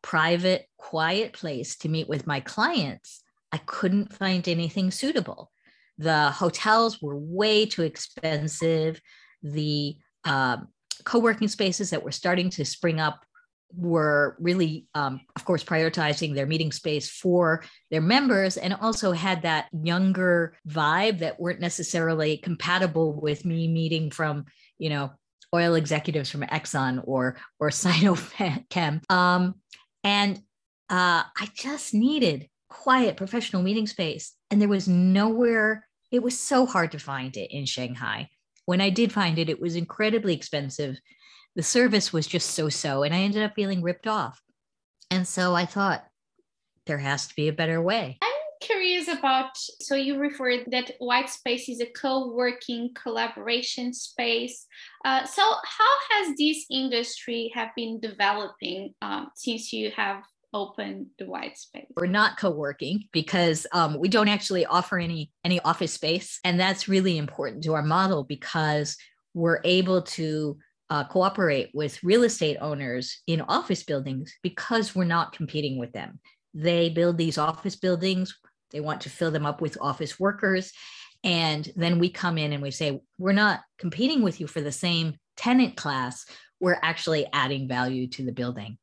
private, 0.01 0.67
quiet 0.77 1.33
place 1.33 1.77
to 1.77 1.89
meet 1.89 2.09
with 2.09 2.27
my 2.27 2.39
clients, 2.41 3.23
I 3.51 3.57
couldn't 3.57 4.13
find 4.13 4.47
anything 4.47 4.91
suitable. 4.91 5.51
The 5.97 6.31
hotels 6.31 7.01
were 7.01 7.17
way 7.17 7.65
too 7.65 7.83
expensive. 7.83 9.01
The 9.41 9.95
um, 10.25 10.67
co 11.03 11.19
working 11.19 11.47
spaces 11.47 11.89
that 11.89 12.03
were 12.03 12.11
starting 12.11 12.49
to 12.51 12.65
spring 12.65 12.99
up 12.99 13.25
were 13.75 14.35
really, 14.39 14.87
um, 14.93 15.21
of 15.35 15.45
course, 15.45 15.63
prioritizing 15.63 16.33
their 16.33 16.45
meeting 16.45 16.71
space 16.71 17.09
for 17.09 17.63
their 17.89 18.01
members 18.01 18.57
and 18.57 18.73
also 18.73 19.11
had 19.11 19.41
that 19.43 19.67
younger 19.71 20.57
vibe 20.67 21.19
that 21.19 21.39
weren't 21.39 21.59
necessarily 21.59 22.37
compatible 22.37 23.19
with 23.19 23.45
me 23.45 23.67
meeting 23.67 24.11
from, 24.11 24.45
you 24.77 24.89
know, 24.89 25.11
oil 25.53 25.75
executives 25.75 26.29
from 26.29 26.41
Exxon 26.41 27.01
or 27.05 27.37
or 27.59 27.69
Sinochem. 27.71 29.09
Um, 29.11 29.55
and 30.03 30.37
uh, 30.89 31.23
I 31.37 31.49
just 31.53 31.93
needed 31.93 32.49
quiet 32.69 33.17
professional 33.17 33.61
meeting 33.61 33.87
space, 33.87 34.33
and 34.49 34.61
there 34.61 34.69
was 34.69 34.87
nowhere. 34.87 35.87
It 36.11 36.23
was 36.23 36.37
so 36.37 36.65
hard 36.65 36.91
to 36.91 36.99
find 36.99 37.35
it 37.37 37.51
in 37.51 37.65
Shanghai. 37.65 38.29
When 38.65 38.81
I 38.81 38.89
did 38.89 39.11
find 39.11 39.39
it, 39.39 39.49
it 39.49 39.61
was 39.61 39.75
incredibly 39.75 40.33
expensive. 40.33 40.99
The 41.55 41.63
service 41.63 42.13
was 42.13 42.27
just 42.27 42.51
so 42.51 42.69
so, 42.69 43.03
and 43.03 43.13
I 43.13 43.19
ended 43.19 43.43
up 43.43 43.55
feeling 43.55 43.81
ripped 43.81 44.07
off. 44.07 44.41
And 45.09 45.27
so 45.27 45.53
I 45.53 45.65
thought 45.65 46.05
there 46.85 46.97
has 46.97 47.27
to 47.27 47.35
be 47.35 47.49
a 47.49 47.53
better 47.53 47.81
way. 47.81 48.17
I'm 48.21 48.29
curious 48.61 49.07
about 49.07 49.51
so 49.81 49.95
you 49.95 50.17
referred 50.17 50.65
that 50.71 50.91
white 50.99 51.29
space 51.29 51.67
is 51.67 51.81
a 51.81 51.85
co-working 51.87 52.91
collaboration 52.93 53.93
space. 53.93 54.65
Uh, 55.03 55.25
so 55.25 55.41
how 55.41 55.95
has 56.11 56.35
this 56.37 56.65
industry 56.71 57.51
have 57.53 57.69
been 57.75 57.99
developing 57.99 58.93
um, 59.01 59.29
since 59.35 59.73
you 59.73 59.91
have 59.91 60.23
opened 60.53 61.07
the 61.19 61.25
white 61.25 61.57
space? 61.57 61.87
We're 61.95 62.07
not 62.07 62.37
co-working 62.37 63.05
because 63.11 63.67
um, 63.73 63.99
we 63.99 64.09
don't 64.09 64.29
actually 64.29 64.65
offer 64.65 64.97
any 64.97 65.31
any 65.43 65.59
office 65.61 65.93
space. 65.93 66.39
And 66.43 66.59
that's 66.59 66.87
really 66.87 67.17
important 67.17 67.63
to 67.65 67.73
our 67.73 67.83
model 67.83 68.23
because 68.23 68.95
we're 69.33 69.61
able 69.63 70.01
to 70.01 70.57
uh, 70.91 71.03
cooperate 71.05 71.71
with 71.73 72.03
real 72.03 72.23
estate 72.23 72.57
owners 72.61 73.23
in 73.25 73.41
office 73.41 73.81
buildings 73.81 74.31
because 74.43 74.93
we're 74.93 75.03
not 75.03 75.33
competing 75.33 75.79
with 75.79 75.91
them 75.93 76.19
they 76.53 76.89
build 76.89 77.17
these 77.17 77.37
office 77.39 77.75
buildings 77.75 78.37
they 78.71 78.79
want 78.79 79.01
to 79.01 79.09
fill 79.09 79.31
them 79.31 79.45
up 79.45 79.61
with 79.61 79.77
office 79.79 80.19
workers. 80.19 80.71
And 81.23 81.69
then 81.75 81.99
we 81.99 82.09
come 82.09 82.37
in 82.37 82.51
and 82.51 82.63
we 82.63 82.71
say, 82.71 83.01
we're 83.17 83.33
not 83.33 83.61
competing 83.77 84.23
with 84.23 84.39
you 84.39 84.47
for 84.47 84.61
the 84.61 84.71
same 84.71 85.15
tenant 85.37 85.75
class. 85.75 86.25
We're 86.59 86.79
actually 86.81 87.27
adding 87.31 87.67
value 87.67 88.07
to 88.09 88.25
the 88.25 88.31
building. 88.31 88.77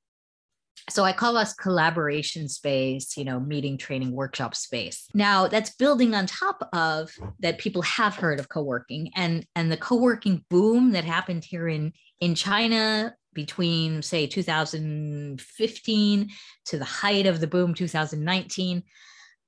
So 0.91 1.05
I 1.05 1.13
call 1.13 1.37
us 1.37 1.55
collaboration 1.55 2.49
space, 2.49 3.17
you 3.17 3.25
know, 3.25 3.39
meeting, 3.41 3.79
training, 3.79 4.13
workshop 4.13 4.55
space. 4.55 5.09
Now 5.15 5.49
that's 5.49 5.75
building 5.75 6.15
on 6.15 6.27
top 6.27 6.69
of 6.73 7.11
that 7.41 7.59
people 7.59 7.83
have 7.83 8.15
heard 8.17 8.39
of 8.41 8.49
co-working 8.49 9.11
and 9.15 9.45
and 9.55 9.71
the 9.71 9.77
co-working 9.77 10.45
boom 10.49 10.93
that 10.93 11.05
happened 11.05 11.45
here 11.45 11.69
in 11.69 11.93
in 12.21 12.35
China 12.35 13.15
between 13.35 14.01
say 14.03 14.27
2015 14.27 16.31
to 16.65 16.79
the 16.79 16.85
height 16.85 17.27
of 17.27 17.41
the 17.41 17.47
boom 17.47 17.75
2019 17.75 18.83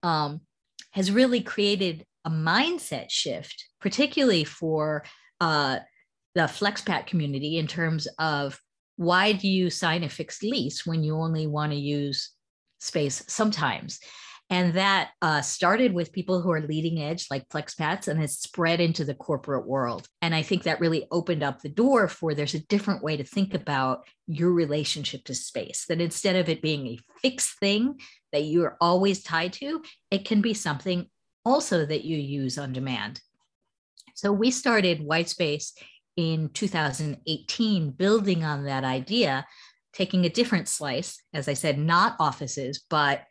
um, 0.02 0.40
has 0.92 1.10
really 1.10 1.40
created 1.40 2.04
a 2.24 2.30
mindset 2.30 3.10
shift, 3.10 3.66
particularly 3.80 4.44
for 4.44 5.04
uh, 5.40 5.78
the 6.34 6.42
FlexPat 6.42 7.06
community 7.06 7.58
in 7.58 7.66
terms 7.66 8.06
of 8.18 8.60
why 9.00 9.32
do 9.32 9.48
you 9.48 9.70
sign 9.70 10.04
a 10.04 10.10
fixed 10.10 10.42
lease 10.42 10.84
when 10.84 11.02
you 11.02 11.16
only 11.16 11.46
want 11.46 11.72
to 11.72 11.78
use 11.78 12.32
space 12.80 13.24
sometimes? 13.28 13.98
And 14.50 14.74
that 14.74 15.12
uh, 15.22 15.40
started 15.40 15.94
with 15.94 16.12
people 16.12 16.42
who 16.42 16.50
are 16.52 16.60
leading 16.60 17.00
edge, 17.00 17.28
like 17.30 17.48
FlexPats, 17.48 18.08
and 18.08 18.20
has 18.20 18.36
spread 18.36 18.78
into 18.78 19.06
the 19.06 19.14
corporate 19.14 19.66
world. 19.66 20.06
And 20.20 20.34
I 20.34 20.42
think 20.42 20.64
that 20.64 20.80
really 20.80 21.06
opened 21.10 21.42
up 21.42 21.62
the 21.62 21.70
door 21.70 22.08
for 22.08 22.34
there's 22.34 22.52
a 22.52 22.66
different 22.66 23.02
way 23.02 23.16
to 23.16 23.24
think 23.24 23.54
about 23.54 24.06
your 24.26 24.52
relationship 24.52 25.24
to 25.24 25.34
space, 25.34 25.86
that 25.88 26.02
instead 26.02 26.36
of 26.36 26.50
it 26.50 26.60
being 26.60 26.86
a 26.86 26.98
fixed 27.22 27.58
thing 27.58 28.00
that 28.32 28.44
you're 28.44 28.76
always 28.82 29.22
tied 29.22 29.54
to, 29.54 29.82
it 30.10 30.26
can 30.26 30.42
be 30.42 30.52
something 30.52 31.06
also 31.46 31.86
that 31.86 32.04
you 32.04 32.18
use 32.18 32.58
on 32.58 32.74
demand. 32.74 33.22
So 34.14 34.30
we 34.30 34.50
started 34.50 35.08
Whitespace 35.08 35.72
in 36.20 36.50
2018, 36.50 37.92
building 37.92 38.44
on 38.44 38.64
that 38.64 38.84
idea, 38.84 39.46
taking 39.94 40.26
a 40.26 40.28
different 40.28 40.68
slice, 40.68 41.22
as 41.32 41.48
I 41.48 41.54
said, 41.54 41.78
not 41.78 42.16
offices, 42.20 42.84
but 42.90 43.22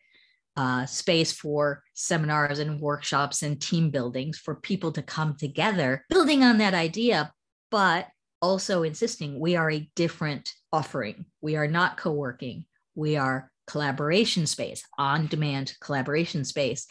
uh, 0.58 0.88
space 0.88 1.32
for 1.32 1.84
seminars 1.94 2.58
and 2.58 2.82
workshops 2.82 3.44
and 3.44 3.62
team 3.62 3.92
buildings 3.92 4.40
for 4.40 4.56
people 4.56 4.92
to 4.94 5.04
come 5.04 5.36
together, 5.36 6.04
building 6.10 6.44
on 6.44 6.58
that 6.58 6.74
idea, 6.74 7.32
but 7.70 8.08
also 8.42 8.82
insisting 8.82 9.40
we 9.40 9.56
are 9.56 9.70
a 9.70 9.90
different 9.96 10.52
offering. 10.74 11.26
We 11.42 11.56
are 11.58 11.68
not 11.68 11.98
co 11.98 12.12
working, 12.12 12.66
we 12.96 13.18
are 13.18 13.52
collaboration 13.68 14.48
space, 14.48 14.84
on 14.98 15.28
demand 15.28 15.76
collaboration 15.80 16.44
space. 16.44 16.88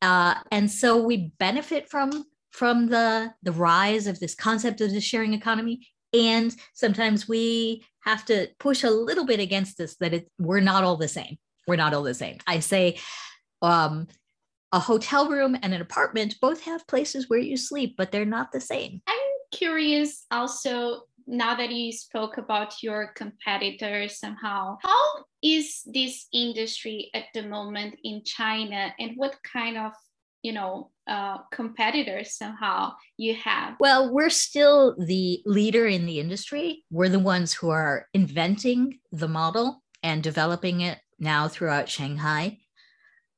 Uh, 0.00 0.34
and 0.50 0.70
so 0.70 1.02
we 1.02 1.32
benefit 1.38 1.90
from 1.90 2.24
from 2.54 2.88
the 2.88 3.32
the 3.42 3.52
rise 3.52 4.06
of 4.06 4.20
this 4.20 4.34
concept 4.34 4.80
of 4.80 4.92
the 4.92 5.00
sharing 5.00 5.34
economy 5.34 5.86
and 6.12 6.54
sometimes 6.74 7.28
we 7.28 7.84
have 8.04 8.24
to 8.24 8.48
push 8.60 8.84
a 8.84 8.90
little 8.90 9.26
bit 9.26 9.40
against 9.40 9.76
this 9.76 9.96
that 9.96 10.14
it, 10.14 10.28
we're 10.38 10.60
not 10.60 10.84
all 10.84 10.96
the 10.96 11.08
same 11.08 11.36
we're 11.66 11.76
not 11.76 11.94
all 11.94 12.02
the 12.02 12.14
same. 12.14 12.38
I 12.46 12.60
say 12.60 12.98
um, 13.62 14.06
a 14.72 14.78
hotel 14.78 15.28
room 15.28 15.56
and 15.62 15.72
an 15.74 15.80
apartment 15.80 16.36
both 16.40 16.62
have 16.62 16.86
places 16.86 17.28
where 17.28 17.38
you 17.38 17.56
sleep, 17.56 17.94
but 17.96 18.12
they're 18.12 18.24
not 18.24 18.52
the 18.52 18.60
same. 18.60 19.00
I'm 19.06 19.16
curious 19.52 20.26
also 20.30 21.02
now 21.26 21.54
that 21.54 21.70
you 21.70 21.90
spoke 21.90 22.36
about 22.36 22.82
your 22.82 23.12
competitors 23.14 24.18
somehow 24.18 24.76
how 24.82 25.24
is 25.42 25.80
this 25.86 26.26
industry 26.34 27.10
at 27.14 27.24
the 27.32 27.42
moment 27.42 27.94
in 28.04 28.22
china 28.26 28.92
and 28.98 29.12
what 29.16 29.34
kind 29.50 29.78
of 29.78 29.92
you 30.44 30.52
know 30.52 30.90
uh, 31.06 31.38
competitors 31.50 32.36
somehow 32.36 32.92
you 33.16 33.34
have 33.34 33.74
well 33.80 34.12
we're 34.12 34.30
still 34.30 34.94
the 35.06 35.42
leader 35.44 35.86
in 35.86 36.06
the 36.06 36.20
industry 36.20 36.84
we're 36.90 37.08
the 37.08 37.18
ones 37.18 37.52
who 37.52 37.70
are 37.70 38.06
inventing 38.14 38.98
the 39.10 39.28
model 39.28 39.82
and 40.04 40.22
developing 40.22 40.82
it 40.82 40.98
now 41.18 41.48
throughout 41.48 41.88
Shanghai. 41.88 42.58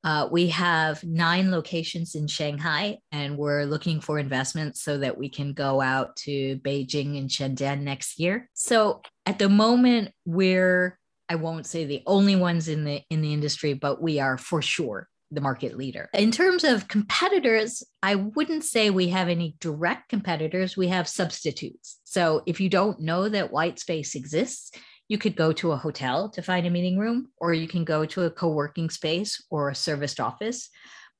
Uh, 0.03 0.27
we 0.31 0.49
have 0.49 1.03
nine 1.03 1.49
locations 1.49 2.13
in 2.13 2.27
Shanghai, 2.27 2.97
and 3.11 3.37
we're 3.37 3.63
looking 3.63 3.99
for 3.99 4.19
investments 4.19 4.81
so 4.83 4.97
that 4.99 5.17
we 5.17 5.27
can 5.27 5.53
go 5.53 5.81
out 5.81 6.15
to 6.15 6.57
Beijing 6.59 7.17
and 7.17 7.29
Shenzhen 7.29 7.81
next 7.81 8.19
year. 8.19 8.49
So 8.53 9.01
at 9.25 9.39
the 9.39 9.49
moment, 9.49 10.11
we're 10.25 10.99
I 11.29 11.35
won't 11.35 11.65
say 11.65 11.83
the 11.83 12.03
only 12.05 12.35
ones 12.37 12.67
in 12.69 12.83
the 12.83 13.01
in 13.09 13.21
the 13.21 13.33
industry, 13.33 13.73
but 13.73 14.01
we 14.01 14.19
are 14.19 14.37
for 14.37 14.61
sure 14.61 15.09
the 15.31 15.41
market 15.41 15.77
leader. 15.77 16.09
In 16.13 16.31
terms 16.31 16.63
of 16.63 16.87
competitors, 16.87 17.83
I 18.01 18.15
wouldn't 18.15 18.63
say 18.63 18.89
we 18.89 19.09
have 19.09 19.27
any 19.27 19.55
direct 19.59 20.09
competitors. 20.09 20.77
We 20.77 20.87
have 20.87 21.07
substitutes. 21.07 21.99
So 22.03 22.43
if 22.45 22.61
you 22.61 22.69
don't 22.69 23.01
know 23.01 23.27
that 23.27 23.51
white 23.51 23.79
space 23.79 24.15
exists, 24.15 24.71
you 25.09 25.17
could 25.17 25.35
go 25.35 25.53
to 25.53 25.71
a 25.71 25.77
hotel 25.77 26.29
to 26.29 26.41
find 26.41 26.65
a 26.65 26.69
meeting 26.69 26.97
room, 26.97 27.27
or 27.37 27.53
you 27.53 27.67
can 27.67 27.83
go 27.83 28.05
to 28.05 28.23
a 28.23 28.31
co 28.31 28.49
working 28.49 28.89
space 28.89 29.43
or 29.49 29.69
a 29.69 29.75
serviced 29.75 30.19
office, 30.19 30.69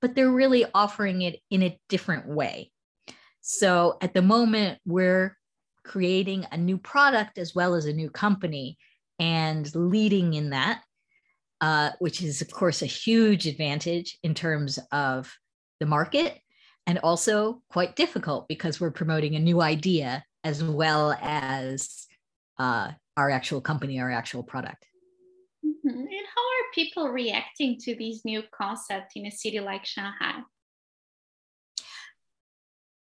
but 0.01 0.15
they're 0.15 0.31
really 0.31 0.65
offering 0.73 1.21
it 1.21 1.39
in 1.49 1.63
a 1.63 1.79
different 1.89 2.27
way. 2.27 2.71
So 3.41 3.97
at 4.01 4.13
the 4.13 4.21
moment, 4.21 4.79
we're 4.85 5.37
creating 5.85 6.45
a 6.51 6.57
new 6.57 6.77
product 6.77 7.37
as 7.37 7.55
well 7.55 7.75
as 7.75 7.85
a 7.85 7.93
new 7.93 8.09
company 8.09 8.77
and 9.19 9.73
leading 9.73 10.33
in 10.33 10.51
that, 10.51 10.81
uh, 11.61 11.91
which 11.99 12.21
is, 12.21 12.41
of 12.41 12.51
course, 12.51 12.81
a 12.81 12.87
huge 12.87 13.47
advantage 13.47 14.17
in 14.23 14.33
terms 14.33 14.79
of 14.91 15.33
the 15.79 15.85
market 15.85 16.39
and 16.85 16.99
also 16.99 17.61
quite 17.69 17.95
difficult 17.95 18.47
because 18.47 18.79
we're 18.79 18.91
promoting 18.91 19.35
a 19.35 19.39
new 19.39 19.61
idea 19.61 20.23
as 20.43 20.63
well 20.63 21.13
as 21.21 22.05
uh, 22.59 22.91
our 23.17 23.29
actual 23.29 23.61
company, 23.61 23.99
our 23.99 24.11
actual 24.11 24.43
product. 24.43 24.85
Mm-hmm. 25.65 25.89
And 25.89 26.07
how 26.07 26.41
are 26.41 26.73
people 26.73 27.09
reacting 27.09 27.77
to 27.81 27.95
these 27.95 28.23
new 28.23 28.43
concepts 28.51 29.15
in 29.15 29.25
a 29.25 29.31
city 29.31 29.59
like 29.59 29.85
Shanghai? 29.85 30.41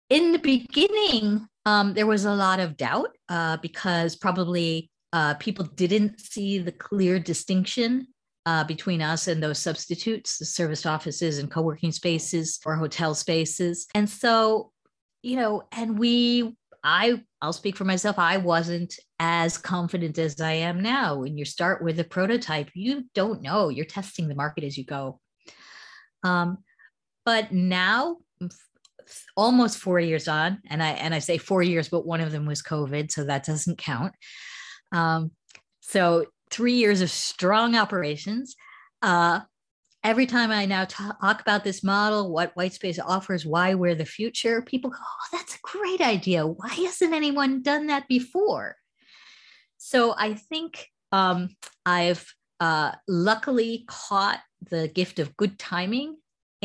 in 0.09 0.33
the 0.33 0.39
beginning, 0.39 1.47
um, 1.65 1.95
there 1.95 2.07
was 2.07 2.25
a 2.25 2.35
lot 2.35 2.61
of 2.61 2.77
doubt 2.77 3.11
uh, 3.29 3.57
because 3.59 4.17
probably 4.17 4.91
uh, 5.13 5.35
people 5.35 5.65
didn't 5.65 6.21
see 6.21 6.59
the 6.59 6.73
clear 6.73 7.19
distinction 7.19 8.07
uh, 8.47 8.63
between 8.63 9.03
us 9.03 9.27
and 9.27 9.43
those 9.43 9.59
substitutes, 9.59 10.39
the 10.39 10.45
service 10.45 10.87
offices 10.87 11.39
and 11.39 11.51
co 11.51 11.61
working 11.61 11.91
spaces 11.91 12.61
or 12.65 12.77
hotel 12.77 13.15
spaces. 13.15 13.89
And 13.95 14.09
so, 14.09 14.71
you 15.23 15.37
know, 15.37 15.65
and 15.73 15.99
we, 15.99 16.57
I, 16.85 17.23
I'll 17.43 17.53
speak 17.53 17.77
for 17.77 17.85
myself, 17.85 18.21
I 18.21 18.37
wasn't 18.37 18.95
as 19.19 19.59
confident 19.59 20.19
as 20.19 20.41
I 20.41 20.53
am 20.53 20.81
now. 20.81 21.19
When 21.19 21.37
you 21.37 21.45
start 21.45 21.83
with 21.83 21.99
a 21.99 22.05
prototype, 22.05 22.71
you 22.75 23.05
don't 23.15 23.43
know, 23.43 23.69
you're 23.69 23.85
testing 23.85 24.29
the 24.29 24.37
market 24.37 24.63
as 24.63 24.79
you 24.79 24.85
go. 24.85 25.19
Um, 26.23 26.59
but 27.25 27.53
now, 27.53 28.19
almost 29.37 29.79
four 29.79 29.99
years 29.99 30.29
on, 30.29 30.61
and 30.71 30.81
I 30.81 30.91
and 30.91 31.13
I 31.13 31.19
say 31.19 31.39
four 31.39 31.63
years, 31.63 31.89
but 31.89 32.07
one 32.07 32.21
of 32.21 32.31
them 32.31 32.47
was 32.47 32.63
COVID, 32.63 33.11
so 33.11 33.25
that 33.25 33.45
doesn't 33.45 33.79
count. 33.79 34.13
Um, 34.93 35.33
so 35.81 36.27
three 36.51 36.75
years 36.75 37.01
of 37.01 37.11
strong 37.11 37.75
operations. 37.77 38.57
Uh, 39.03 39.41
every 40.05 40.27
time 40.27 40.51
I 40.51 40.67
now 40.67 40.85
talk 40.85 41.41
about 41.41 41.65
this 41.65 41.83
model, 41.83 42.33
what 42.33 42.55
white 42.57 42.73
space 42.73 42.99
offers, 42.99 43.45
why 43.45 43.75
we're 43.75 43.95
the 43.95 44.05
future, 44.05 44.63
people 44.63 44.91
go, 44.91 44.99
"Oh, 45.01 45.37
that's 45.37 45.57
a 45.57 45.59
great 45.63 46.01
idea. 46.01 46.47
Why 46.47 46.69
hasn't 46.69 47.15
anyone 47.15 47.63
done 47.63 47.89
that 47.89 48.09
before?" 48.09 48.77
So 49.77 50.15
I 50.17 50.35
think 50.35 50.89
um, 51.13 51.51
I've 51.85 52.27
uh, 52.61 52.93
luckily 53.07 53.85
caught 53.89 54.41
the 54.71 54.89
gift 54.89 55.19
of 55.19 55.37
good 55.37 55.59
timing 55.59 56.17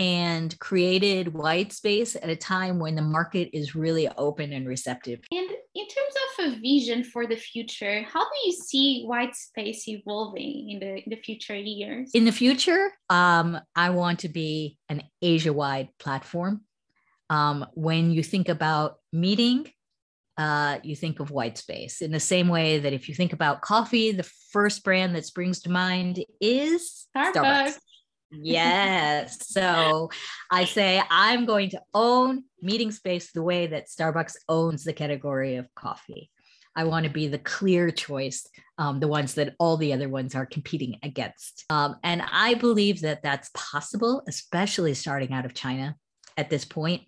and 0.02 0.58
created 0.58 1.32
white 1.32 1.72
space 1.72 2.16
at 2.16 2.28
a 2.28 2.36
time 2.36 2.80
when 2.80 2.96
the 2.96 3.04
market 3.04 3.56
is 3.56 3.76
really 3.76 4.10
open 4.18 4.52
and 4.52 4.68
receptive. 4.68 5.20
And 5.32 5.48
in 5.76 5.86
terms 5.88 6.16
of 6.40 6.46
a 6.48 6.60
vision 6.60 7.04
for 7.04 7.28
the 7.28 7.36
future, 7.36 8.02
how 8.12 8.24
do 8.24 8.36
you 8.48 8.52
see 8.52 9.04
white 9.04 9.36
space 9.36 9.88
evolving 9.88 10.72
in 10.72 10.80
the, 10.80 11.04
in 11.04 11.10
the 11.12 11.18
future 11.18 11.56
years? 11.56 12.10
In 12.16 12.26
the 12.26 12.32
future, 12.32 12.92
um, 13.12 13.60
I 13.76 13.92
want 13.92 14.22
to 14.22 14.30
be 14.30 14.80
an 14.90 15.04
Asia 15.22 15.54
wide 15.54 15.90
platform. 16.00 16.62
Um, 17.30 17.68
when 17.76 18.10
you 18.10 18.24
think 18.24 18.50
about 18.50 18.96
meeting, 19.14 19.72
uh, 20.36 20.80
you 20.82 20.96
think 20.96 21.20
of 21.20 21.30
white 21.30 21.60
space 21.60 22.02
in 22.02 22.12
the 22.12 22.20
same 22.20 22.48
way 22.48 22.80
that 22.80 22.92
if 22.92 23.08
you 23.08 23.14
think 23.14 23.34
about 23.34 23.62
coffee, 23.62 24.12
the 24.12 24.28
first 24.52 24.84
brand 24.84 25.16
that 25.16 25.28
springs 25.28 25.62
to 25.62 25.70
mind 25.70 26.26
is 26.42 27.06
Starbucks. 27.16 27.34
Starbucks. 27.36 27.78
Yes. 28.32 29.48
So 29.50 30.10
I 30.50 30.66
say 30.66 31.02
I'm 31.10 31.46
going 31.46 31.70
to 31.72 31.82
own 31.94 32.44
meeting 32.62 32.92
space 32.92 33.32
the 33.32 33.44
way 33.44 33.68
that 33.68 33.88
Starbucks 33.88 34.36
owns 34.48 34.84
the 34.84 34.94
category 34.94 35.58
of 35.58 35.74
coffee. 35.76 36.32
I 36.76 36.86
want 36.86 37.06
to 37.06 37.12
be 37.12 37.28
the 37.28 37.38
clear 37.38 37.92
choice, 37.92 38.48
um, 38.78 39.00
the 39.00 39.08
ones 39.08 39.34
that 39.34 39.56
all 39.60 39.76
the 39.76 39.92
other 39.92 40.08
ones 40.08 40.36
are 40.36 40.46
competing 40.46 40.98
against. 41.04 41.66
Um, 41.70 41.98
and 42.04 42.24
I 42.32 42.54
believe 42.54 43.02
that 43.02 43.24
that's 43.24 43.50
possible, 43.54 44.24
especially 44.28 44.94
starting 44.94 45.34
out 45.34 45.46
of 45.46 45.54
China 45.54 45.96
at 46.38 46.50
this 46.50 46.64
point, 46.64 47.04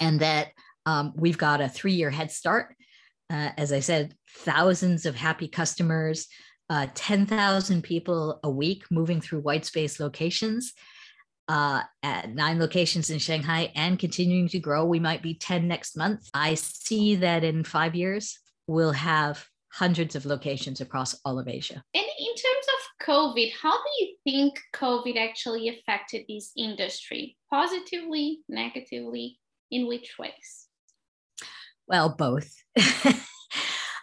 and 0.00 0.20
that 0.20 0.48
um, 0.86 1.12
we've 1.14 1.38
got 1.38 1.60
a 1.60 1.68
three 1.68 1.92
year 1.92 2.10
head 2.10 2.32
start. 2.32 2.74
Uh, 3.30 3.50
as 3.56 3.72
I 3.72 3.80
said, 3.80 4.14
thousands 4.38 5.06
of 5.06 5.14
happy 5.14 5.48
customers, 5.48 6.26
uh, 6.70 6.86
10,000 6.94 7.82
people 7.82 8.40
a 8.42 8.50
week 8.50 8.84
moving 8.90 9.20
through 9.20 9.40
white 9.40 9.64
space 9.64 10.00
locations 10.00 10.72
uh, 11.48 11.82
at 12.02 12.30
nine 12.34 12.58
locations 12.58 13.10
in 13.10 13.18
Shanghai 13.18 13.70
and 13.74 13.98
continuing 13.98 14.48
to 14.48 14.58
grow. 14.58 14.84
We 14.84 14.98
might 14.98 15.22
be 15.22 15.34
10 15.34 15.68
next 15.68 15.96
month. 15.96 16.28
I 16.32 16.54
see 16.54 17.16
that 17.16 17.44
in 17.44 17.64
five 17.64 17.94
years, 17.94 18.38
we'll 18.66 18.92
have 18.92 19.44
hundreds 19.72 20.14
of 20.14 20.24
locations 20.24 20.80
across 20.80 21.18
all 21.24 21.38
of 21.38 21.48
Asia. 21.48 21.82
And 21.94 22.04
in 22.18 22.34
terms 22.34 22.66
of 22.68 23.06
COVID, 23.06 23.52
how 23.60 23.72
do 23.72 23.90
you 23.98 24.16
think 24.24 24.58
COVID 24.72 25.16
actually 25.18 25.68
affected 25.68 26.24
this 26.28 26.52
industry? 26.56 27.36
Positively, 27.50 28.40
negatively, 28.48 29.38
in 29.70 29.88
which 29.88 30.14
ways? 30.18 30.68
Well, 31.86 32.14
both. 32.16 32.54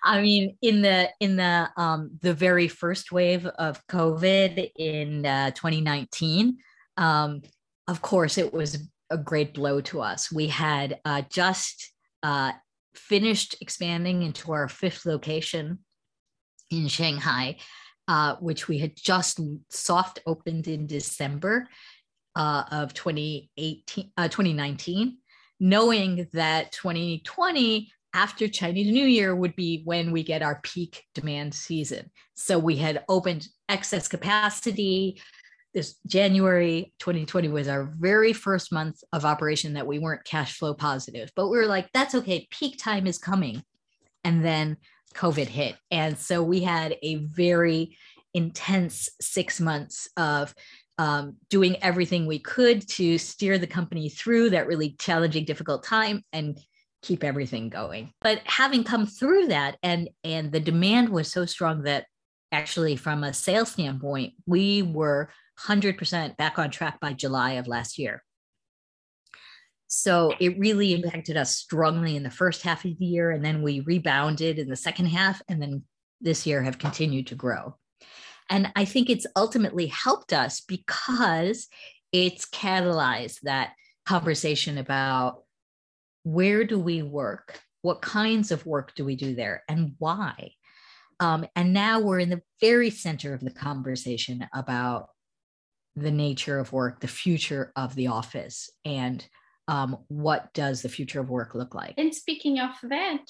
I 0.04 0.22
mean, 0.22 0.58
in 0.62 0.82
the 0.82 1.10
in 1.20 1.36
the 1.36 1.70
um, 1.78 2.12
the 2.22 2.34
very 2.34 2.68
first 2.68 3.12
wave 3.12 3.46
of 3.46 3.86
COVID 3.88 4.72
in 4.76 5.26
uh, 5.26 5.52
2019, 5.52 6.58
um, 6.98 7.42
of 7.88 8.02
course, 8.02 8.38
it 8.38 8.52
was 8.54 8.88
a 9.10 9.18
great 9.18 9.54
blow 9.54 9.82
to 9.82 10.02
us. 10.02 10.32
We 10.32 10.48
had 10.48 11.00
uh, 11.06 11.24
just 11.30 11.92
uh, 12.24 12.54
finished 12.96 13.56
expanding 13.62 14.24
into 14.24 14.52
our 14.54 14.68
fifth 14.68 15.06
location 15.06 15.80
in 16.72 16.88
Shanghai, 16.88 17.58
uh, 18.08 18.36
which 18.38 18.68
we 18.68 18.80
had 18.80 18.96
just 18.96 19.40
soft 19.70 20.20
opened 20.26 20.68
in 20.68 20.88
December 20.88 21.68
uh, 22.36 22.64
of 22.72 22.94
2018, 22.94 24.12
uh, 24.18 24.28
2019, 24.28 25.18
knowing 25.60 26.28
that 26.34 26.72
2020 26.72 27.92
after 28.14 28.48
Chinese 28.48 28.92
New 28.92 29.06
Year 29.06 29.36
would 29.36 29.56
be 29.56 29.82
when 29.86 30.12
we 30.12 30.24
get 30.24 30.42
our 30.42 30.60
peak 30.64 31.04
demand 31.16 31.54
season. 31.54 32.10
So 32.34 32.60
we 32.60 32.76
had 32.76 33.04
opened 33.08 33.48
excess 33.70 34.08
capacity. 34.08 35.22
This 35.74 35.96
January 36.06 36.94
2020 37.00 37.48
was 37.48 37.68
our 37.68 37.86
very 37.98 38.34
first 38.34 38.72
month 38.74 39.02
of 39.14 39.24
operation 39.24 39.74
that 39.74 39.88
we 39.88 40.00
weren't 40.00 40.26
cash 40.26 40.58
flow 40.58 40.74
positive, 40.74 41.32
but 41.36 41.48
we 41.48 41.58
were 41.58 41.68
like, 41.68 41.90
that's 41.94 42.16
okay, 42.16 42.48
peak 42.52 42.78
time 42.78 43.08
is 43.08 43.18
coming. 43.18 43.64
And 44.24 44.44
then 44.44 44.78
COVID 45.16 45.48
hit. 45.48 45.78
And 45.90 46.18
so 46.18 46.44
we 46.44 46.62
had 46.62 46.98
a 47.02 47.16
very 47.16 47.98
intense 48.34 49.10
six 49.20 49.60
months 49.60 50.10
of 50.18 50.54
um, 50.98 51.38
doing 51.50 51.82
everything 51.82 52.28
we 52.28 52.40
could 52.40 52.88
to 52.90 53.18
steer 53.18 53.58
the 53.58 53.68
company 53.68 54.10
through 54.10 54.52
that 54.52 54.68
really 54.68 54.96
challenging, 55.00 55.46
difficult 55.46 55.84
time 55.84 56.24
and 56.32 56.60
keep 57.02 57.24
everything 57.24 57.70
going. 57.70 58.14
But 58.22 58.42
having 58.46 58.84
come 58.84 59.06
through 59.06 59.48
that 59.48 59.78
and 59.84 60.10
and 60.24 60.52
the 60.52 60.60
demand 60.60 61.10
was 61.10 61.32
so 61.32 61.46
strong 61.46 61.84
that 61.84 62.06
actually 62.52 62.96
from 62.96 63.24
a 63.24 63.34
sales 63.34 63.72
standpoint, 63.72 64.34
we 64.46 64.82
were 64.82 65.30
100% 65.60 66.38
back 66.38 66.60
on 66.60 66.70
track 66.70 67.00
by 67.00 67.14
July 67.14 67.54
of 67.54 67.68
last 67.68 67.98
year. 67.98 68.24
So 69.88 70.34
it 70.40 70.58
really 70.58 70.94
impacted 70.94 71.38
us 71.38 71.56
strongly 71.56 72.16
in 72.16 72.24
the 72.24 72.32
first 72.32 72.62
half 72.62 72.86
of 72.86 72.98
the 72.98 73.06
year 73.06 73.32
and 73.32 73.44
then 73.44 73.62
we 73.62 73.82
rebounded 73.82 74.58
in 74.58 74.70
the 74.70 74.76
second 74.76 75.08
half 75.08 75.42
and 75.50 75.62
then 75.62 75.84
this 76.22 76.46
year 76.46 76.62
have 76.62 76.80
continued 76.80 77.28
to 77.28 77.36
grow. 77.36 77.76
And 78.50 78.72
I 78.76 78.86
think 78.86 79.10
it's 79.10 79.26
ultimately 79.36 79.88
helped 79.88 80.34
us 80.34 80.62
because 80.62 81.68
it's 82.12 82.46
catalyzed 82.46 83.42
that 83.42 83.74
conversation 84.06 84.78
about 84.78 85.44
where 86.24 86.64
do 86.64 86.80
we 86.80 87.02
work? 87.02 87.60
What 87.82 88.02
kinds 88.02 88.52
of 88.52 88.66
work 88.66 88.94
do 88.96 89.06
we 89.06 89.16
do 89.16 89.36
there 89.36 89.64
and 89.68 89.96
why? 89.98 90.52
Um, 91.20 91.46
and 91.56 91.74
now 91.74 92.00
we're 92.00 92.20
in 92.20 92.30
the 92.30 92.42
very 92.60 92.90
center 92.90 93.34
of 93.34 93.42
the 93.42 93.52
conversation 93.52 94.48
about 94.54 95.10
the 95.96 96.12
nature 96.12 96.58
of 96.58 96.74
work, 96.74 97.00
the 97.00 97.08
future 97.08 97.72
of 97.76 97.96
the 97.96 98.08
office, 98.08 98.70
and 98.86 99.26
um, 99.68 100.00
what 100.08 100.54
does 100.54 100.82
the 100.82 100.90
future 100.90 101.22
of 101.22 101.30
work 101.30 101.56
look 101.56 101.76
like? 101.76 101.94
And 101.98 102.14
speaking 102.14 102.60
of 102.60 102.72
that, 102.84 103.22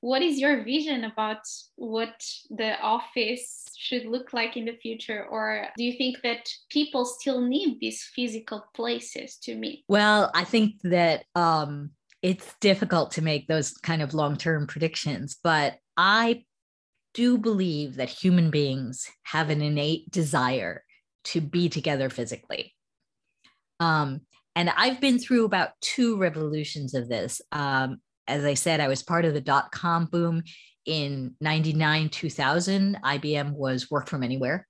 what 0.00 0.22
is 0.22 0.38
your 0.38 0.62
vision 0.62 1.04
about 1.04 1.38
what 1.76 2.22
the 2.50 2.78
office 2.80 3.64
should 3.76 4.04
look 4.04 4.32
like 4.32 4.56
in 4.56 4.66
the 4.66 4.76
future? 4.76 5.24
Or 5.24 5.66
do 5.76 5.82
you 5.82 5.94
think 5.94 6.18
that 6.22 6.48
people 6.70 7.04
still 7.04 7.40
need 7.40 7.78
these 7.80 8.04
physical 8.14 8.64
places 8.74 9.38
to 9.42 9.56
meet? 9.56 9.84
Well, 9.88 10.30
I 10.34 10.44
think 10.44 10.74
that 10.84 11.24
um, 11.34 11.90
it's 12.22 12.54
difficult 12.60 13.12
to 13.12 13.22
make 13.22 13.46
those 13.46 13.72
kind 13.72 14.02
of 14.02 14.14
long 14.14 14.36
term 14.36 14.66
predictions, 14.66 15.36
but 15.42 15.76
I 15.96 16.44
do 17.14 17.38
believe 17.38 17.96
that 17.96 18.08
human 18.08 18.50
beings 18.50 19.08
have 19.24 19.50
an 19.50 19.62
innate 19.62 20.10
desire 20.10 20.84
to 21.24 21.40
be 21.40 21.68
together 21.68 22.10
physically. 22.10 22.74
Um, 23.80 24.22
and 24.54 24.70
I've 24.70 25.00
been 25.00 25.18
through 25.18 25.44
about 25.44 25.70
two 25.80 26.16
revolutions 26.16 26.94
of 26.94 27.08
this. 27.08 27.40
Um, 27.52 27.98
as 28.26 28.44
I 28.44 28.54
said, 28.54 28.80
I 28.80 28.88
was 28.88 29.02
part 29.02 29.24
of 29.24 29.34
the 29.34 29.40
dot 29.40 29.70
com 29.72 30.06
boom 30.06 30.42
in 30.84 31.34
99, 31.40 32.08
2000. 32.08 32.98
IBM 33.04 33.52
was 33.52 33.90
work 33.90 34.08
from 34.08 34.22
anywhere. 34.22 34.66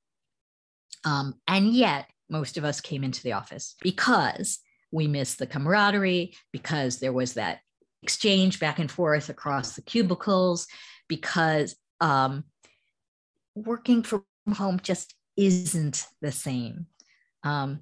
Um, 1.04 1.34
and 1.46 1.72
yet, 1.72 2.06
most 2.28 2.58
of 2.58 2.64
us 2.64 2.80
came 2.80 3.04
into 3.04 3.22
the 3.22 3.32
office 3.32 3.76
because 3.80 4.58
we 4.90 5.07
miss 5.07 5.35
the 5.35 5.46
camaraderie 5.46 6.35
because 6.53 6.98
there 6.98 7.12
was 7.12 7.35
that 7.35 7.61
exchange 8.03 8.61
back 8.61 8.79
and 8.79 8.90
forth 8.90 9.29
across 9.29 9.74
the 9.74 9.83
cubicles 9.83 10.66
because 11.09 11.77
um, 12.01 12.44
working 13.55 14.03
from 14.03 14.24
home 14.53 14.81
just 14.83 15.14
isn't 15.37 16.07
the 16.20 16.33
same. 16.33 16.87
Um, 17.42 17.81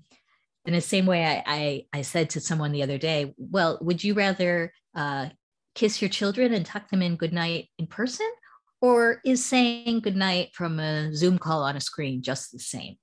in 0.64 0.72
the 0.72 0.80
same 0.80 1.06
way, 1.06 1.24
I, 1.24 1.42
I, 1.46 1.86
I, 1.98 2.02
said 2.02 2.30
to 2.30 2.40
someone 2.40 2.72
the 2.72 2.82
other 2.82 2.98
day, 2.98 3.34
well, 3.38 3.78
would 3.80 4.02
you 4.02 4.14
rather 4.14 4.72
uh, 4.94 5.28
kiss 5.74 6.02
your 6.02 6.08
children 6.08 6.52
and 6.52 6.66
tuck 6.66 6.90
them 6.90 7.02
in 7.02 7.16
goodnight 7.16 7.68
in 7.78 7.86
person? 7.86 8.28
Or 8.80 9.20
is 9.24 9.44
saying 9.44 10.00
goodnight 10.00 10.50
from 10.54 10.80
a 10.80 11.14
Zoom 11.14 11.38
call 11.38 11.62
on 11.62 11.76
a 11.76 11.80
screen 11.80 12.20
just 12.20 12.52
the 12.52 12.58
same? 12.58 12.96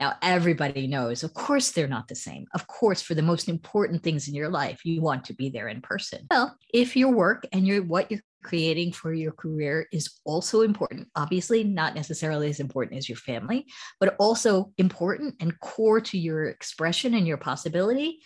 Now, 0.00 0.16
everybody 0.22 0.86
knows, 0.86 1.24
of 1.24 1.34
course, 1.34 1.72
they're 1.72 1.88
not 1.88 2.06
the 2.06 2.14
same. 2.14 2.46
Of 2.54 2.66
course, 2.68 3.02
for 3.02 3.14
the 3.14 3.22
most 3.22 3.48
important 3.48 4.02
things 4.02 4.28
in 4.28 4.34
your 4.34 4.48
life, 4.48 4.84
you 4.84 5.02
want 5.02 5.24
to 5.24 5.34
be 5.34 5.50
there 5.50 5.68
in 5.68 5.80
person. 5.80 6.26
Well, 6.30 6.56
if 6.72 6.96
your 6.96 7.12
work 7.12 7.46
and 7.52 7.66
your 7.66 7.82
what 7.82 8.10
you're 8.10 8.20
creating 8.44 8.92
for 8.92 9.12
your 9.12 9.32
career 9.32 9.88
is 9.92 10.20
also 10.24 10.60
important, 10.62 11.08
obviously, 11.16 11.64
not 11.64 11.96
necessarily 11.96 12.48
as 12.48 12.60
important 12.60 12.98
as 12.98 13.08
your 13.08 13.16
family, 13.16 13.66
but 13.98 14.14
also 14.20 14.72
important 14.78 15.34
and 15.40 15.58
core 15.60 16.00
to 16.02 16.18
your 16.18 16.44
expression 16.44 17.14
and 17.14 17.26
your 17.26 17.36
possibility, 17.36 18.20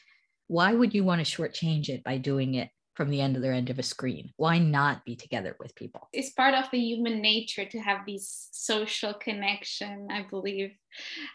why 0.48 0.74
would 0.74 0.92
you 0.92 1.04
want 1.04 1.24
to 1.24 1.36
shortchange 1.36 1.88
it 1.88 2.04
by 2.04 2.18
doing 2.18 2.54
it 2.54 2.68
from 2.94 3.10
the 3.10 3.20
end 3.20 3.36
of 3.36 3.42
their 3.42 3.52
end 3.52 3.70
of 3.70 3.78
a 3.78 3.82
screen. 3.82 4.32
Why 4.36 4.58
not 4.58 5.04
be 5.04 5.16
together 5.16 5.56
with 5.58 5.74
people? 5.74 6.08
It's 6.12 6.30
part 6.30 6.54
of 6.54 6.70
the 6.70 6.78
human 6.78 7.20
nature 7.20 7.64
to 7.64 7.78
have 7.78 8.06
this 8.06 8.48
social 8.52 9.14
connection, 9.14 10.08
I 10.10 10.26
believe. 10.28 10.72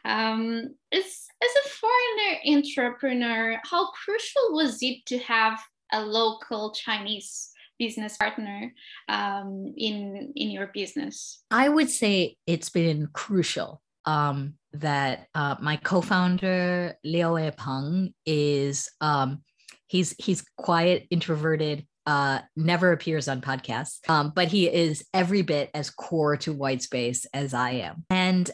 Um, 0.06 0.76
as, 0.92 1.04
as 1.44 1.66
a 1.66 1.70
foreigner 1.70 2.58
entrepreneur, 2.58 3.60
how 3.64 3.92
crucial 3.92 4.52
was 4.52 4.78
it 4.82 5.06
to 5.08 5.18
have 5.20 5.60
a 5.92 6.02
local 6.02 6.72
Chinese 6.72 7.50
business 7.80 8.18
partner 8.18 8.74
um, 9.08 9.74
in 9.78 10.34
in 10.36 10.50
your 10.50 10.68
business? 10.74 11.44
I 11.52 11.70
would 11.70 11.90
say 11.90 12.36
it's 12.46 12.70
been 12.70 13.10
crucial. 13.14 13.82
Um, 14.06 14.54
that 14.74 15.28
uh, 15.36 15.56
my 15.60 15.76
co-founder 15.78 16.96
Liu 17.04 17.52
Peng 17.58 18.14
is 18.26 18.90
um, 19.02 19.42
He's 19.88 20.16
he's 20.20 20.44
quiet, 20.58 21.08
introverted, 21.10 21.86
uh, 22.06 22.40
never 22.56 22.92
appears 22.92 23.28
on 23.28 23.42
podcasts, 23.42 24.08
um, 24.10 24.32
but 24.36 24.48
he 24.48 24.68
is 24.68 25.06
every 25.14 25.42
bit 25.42 25.70
as 25.74 25.90
core 25.90 26.38
to 26.38 26.54
White 26.54 26.82
Space 26.82 27.26
as 27.34 27.54
I 27.54 27.72
am. 27.72 28.06
And 28.10 28.50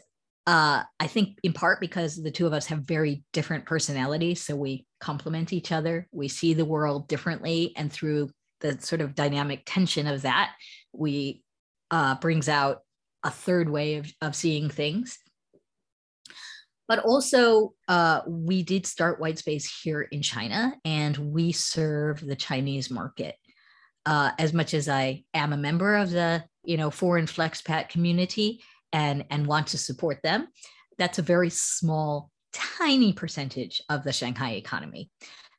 uh, 0.46 0.84
I 1.00 1.08
think 1.08 1.38
in 1.44 1.54
part 1.54 1.80
because 1.80 2.22
the 2.22 2.32
two 2.32 2.46
of 2.48 2.54
us 2.54 2.66
have 2.68 2.80
very 2.80 3.24
different 3.32 3.66
personalities, 3.66 4.42
so 4.42 4.56
we 4.56 4.86
complement 5.00 5.54
each 5.54 5.72
other. 5.72 6.08
We 6.12 6.28
see 6.28 6.54
the 6.54 6.66
world 6.66 7.08
differently, 7.08 7.74
and 7.76 7.92
through 7.92 8.32
the 8.62 8.80
sort 8.82 9.02
of 9.02 9.16
dynamic 9.16 9.64
tension 9.66 10.08
of 10.08 10.24
that, 10.24 10.54
we 10.94 11.44
uh, 11.92 12.16
brings 12.16 12.50
out 12.50 12.80
a 13.24 13.32
third 13.32 13.70
way 13.70 13.96
of, 13.96 14.12
of 14.22 14.36
seeing 14.36 14.70
things 14.70 15.18
but 16.88 17.00
also 17.00 17.74
uh, 17.88 18.22
we 18.28 18.62
did 18.64 18.86
start 18.86 19.20
white 19.20 19.40
space 19.40 19.82
here 19.82 20.02
in 20.02 20.22
China, 20.22 20.76
and 20.86 21.18
we 21.18 21.52
serve 21.52 22.24
the 22.26 22.36
Chinese 22.36 22.92
market. 22.92 23.36
Uh, 24.06 24.32
as 24.38 24.54
much 24.54 24.74
as 24.74 24.90
I 24.90 25.24
am 25.34 25.54
a 25.54 25.58
member 25.58 25.96
of 25.96 26.12
the 26.12 26.44
you 26.64 26.78
know 26.78 26.92
foreign 26.92 27.26
flexpat 27.26 27.90
community 27.90 28.62
and 28.92 29.26
and 29.30 29.48
want 29.48 29.68
to 29.68 29.78
support 29.78 30.22
them, 30.24 30.48
that's 30.98 31.20
a 31.20 31.24
very 31.24 31.50
small, 31.50 32.32
tiny 32.52 33.14
percentage 33.14 33.82
of 33.90 34.04
the 34.04 34.14
Shanghai 34.14 34.52
economy. 34.52 35.10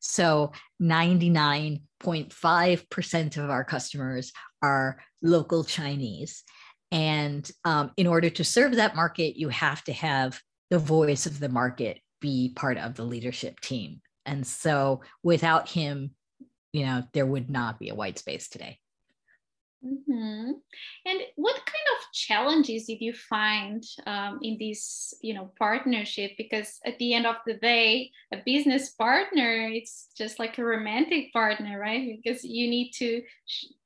So 0.01 0.53
99.5% 0.83 3.37
of 3.39 3.49
our 3.49 3.65
customers 3.65 4.33
are 4.63 4.99
local 5.23 5.65
Chinese. 5.65 6.45
And 6.93 7.51
um, 7.65 7.93
in 7.97 8.07
order 8.07 8.29
to 8.29 8.45
serve 8.45 8.77
that 8.77 8.95
market, 8.95 9.39
you 9.39 9.49
have 9.49 9.83
to 9.85 9.95
have 9.95 10.39
the 10.71 10.79
voice 10.79 11.27
of 11.27 11.41
the 11.41 11.49
market 11.49 12.01
be 12.21 12.53
part 12.55 12.79
of 12.79 12.95
the 12.95 13.05
leadership 13.05 13.61
team. 13.61 14.01
And 14.27 14.47
so 14.47 15.03
without 15.23 15.69
him, 15.69 16.13
you 16.73 16.85
know, 16.87 17.05
there 17.13 17.27
would 17.27 17.51
not 17.51 17.79
be 17.79 17.91
a 17.91 17.95
white 17.95 18.19
space 18.19 18.49
today. 18.49 18.79
Mm-hmm. 19.85 20.53
And 21.07 21.21
what 21.37 21.57
kind 21.57 21.87
of 21.99 22.13
challenges 22.15 22.87
did 22.87 23.03
you 23.03 23.13
find 23.13 23.85
um, 24.07 24.39
in 24.43 24.57
this, 24.59 25.13
you 25.21 25.35
know, 25.35 25.53
partnership? 25.59 26.33
Because 26.39 26.79
at 26.87 26.99
the 26.99 27.13
end 27.13 27.27
of 27.27 27.37
the 27.47 27.55
day, 27.55 28.11
a 28.33 28.39
business 28.47 28.93
partner, 28.93 29.69
it's 29.69 30.09
just 30.17 30.39
like 30.39 30.57
a 30.57 30.65
romantic 30.65 31.33
partner, 31.35 31.79
right? 31.79 32.19
Because 32.23 32.45
you 32.45 32.69
need 32.69 32.93
to 32.93 33.23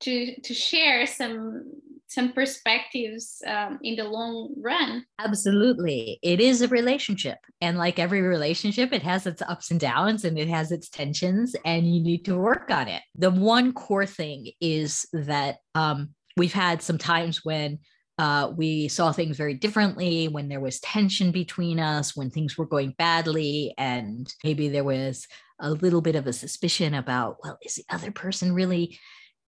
to 0.01 0.39
to 0.41 0.53
share 0.53 1.05
some 1.05 1.65
some 2.09 2.33
perspectives 2.33 3.41
um, 3.47 3.79
in 3.83 3.95
the 3.95 4.03
long 4.03 4.53
run. 4.57 5.05
Absolutely. 5.19 6.19
It 6.23 6.39
is 6.41 6.61
a 6.61 6.67
relationship. 6.67 7.37
And 7.61 7.77
like 7.77 7.99
every 7.99 8.21
relationship, 8.21 8.91
it 8.91 9.03
has 9.03 9.27
its 9.27 9.43
ups 9.43 9.69
and 9.71 9.79
downs 9.79 10.25
and 10.25 10.37
it 10.37 10.49
has 10.49 10.71
its 10.71 10.89
tensions, 10.89 11.55
and 11.63 11.85
you 11.85 12.01
need 12.01 12.25
to 12.25 12.35
work 12.35 12.71
on 12.71 12.87
it. 12.87 13.03
The 13.15 13.31
one 13.31 13.73
core 13.73 14.07
thing 14.07 14.51
is 14.59 15.05
that 15.13 15.57
um, 15.75 16.09
we've 16.35 16.53
had 16.53 16.81
some 16.81 16.97
times 16.97 17.45
when 17.45 17.79
uh, 18.17 18.51
we 18.53 18.89
saw 18.89 19.13
things 19.13 19.37
very 19.37 19.53
differently 19.53 20.27
when 20.27 20.49
there 20.49 20.59
was 20.59 20.81
tension 20.81 21.31
between 21.31 21.79
us, 21.79 22.17
when 22.17 22.29
things 22.29 22.57
were 22.57 22.65
going 22.65 22.93
badly, 22.97 23.73
and 23.77 24.33
maybe 24.43 24.67
there 24.67 24.83
was 24.83 25.25
a 25.61 25.71
little 25.71 26.01
bit 26.01 26.15
of 26.15 26.27
a 26.27 26.33
suspicion 26.33 26.95
about, 26.95 27.37
well, 27.43 27.57
is 27.63 27.75
the 27.75 27.85
other 27.89 28.11
person 28.11 28.53
really, 28.53 28.99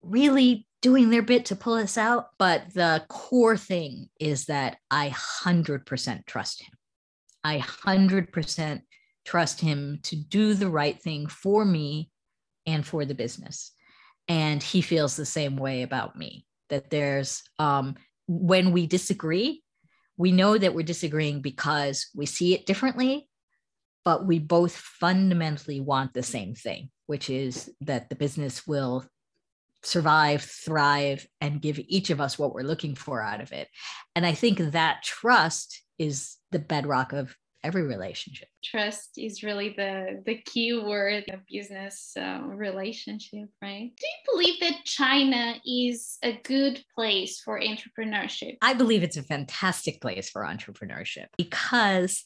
really 0.05 0.67
doing 0.83 1.09
their 1.11 1.23
bit 1.23 1.47
to 1.47 1.57
pull 1.57 1.75
us 1.75 1.97
out. 1.97 2.27
But 2.39 2.75
the 2.75 3.05
core 3.09 3.57
thing 3.57 4.09
is 4.21 4.47
that 4.47 4.77
I 4.91 5.11
100% 5.11 6.27
trust 6.27 6.63
him. 6.63 6.73
I 7.43 7.59
100% 7.59 8.83
trust 9.25 9.61
him 9.61 10.01
to 10.03 10.17
do 10.17 10.55
the 10.55 10.69
right 10.69 11.01
thing 11.01 11.27
for 11.27 11.65
me 11.65 12.11
and 12.67 12.87
for 12.87 13.05
the 13.05 13.15
business. 13.15 13.73
And 14.29 14.63
he 14.63 14.81
feels 14.81 15.17
the 15.17 15.27
same 15.27 15.57
way 15.57 15.83
about 15.83 16.17
me 16.17 16.47
that 16.71 16.91
there's, 16.91 17.43
um, 17.59 17.95
when 18.27 18.73
we 18.73 18.87
disagree, 18.87 19.63
we 20.17 20.33
know 20.33 20.57
that 20.57 20.75
we're 20.75 20.83
disagreeing 20.83 21.41
because 21.41 22.09
we 22.15 22.27
see 22.27 22.55
it 22.55 22.67
differently, 22.67 23.29
but 24.05 24.27
we 24.27 24.39
both 24.39 24.77
fundamentally 24.77 25.81
want 25.81 26.15
the 26.15 26.23
same 26.23 26.55
thing, 26.55 26.91
which 27.07 27.29
is 27.29 27.71
that 27.81 28.09
the 28.09 28.17
business 28.17 28.67
will 28.67 29.05
survive, 29.85 30.43
thrive, 30.43 31.27
and 31.41 31.61
give 31.61 31.79
each 31.87 32.11
of 32.11 32.21
us 32.21 32.39
what 32.39 32.55
we're 32.55 32.63
looking 32.63 32.95
for 32.95 33.23
out 33.23 33.41
of 33.41 33.53
it. 33.53 33.69
And 34.17 34.27
I 34.27 34.33
think 34.33 34.59
that 34.59 35.03
trust 35.03 35.83
is 35.99 36.37
the 36.51 36.59
bedrock 36.59 37.13
of 37.13 37.37
every 37.63 37.83
relationship. 37.83 38.49
Trust 38.63 39.13
is 39.17 39.43
really 39.43 39.71
the 39.71 40.23
the 40.27 40.37
key 40.37 40.79
word 40.79 41.25
of 41.33 41.41
business 41.51 42.13
uh, 42.17 42.41
relationship, 42.45 43.49
right? 43.63 43.91
Do 43.97 44.07
you 44.07 44.33
believe 44.33 44.61
that 44.61 44.85
China 44.85 45.55
is 45.67 46.19
a 46.23 46.39
good 46.45 46.85
place 46.95 47.41
for 47.41 47.59
entrepreneurship? 47.59 48.59
I 48.61 48.75
believe 48.75 49.03
it's 49.03 49.17
a 49.17 49.23
fantastic 49.23 50.01
place 50.01 50.29
for 50.29 50.43
entrepreneurship 50.43 51.27
because 51.39 52.23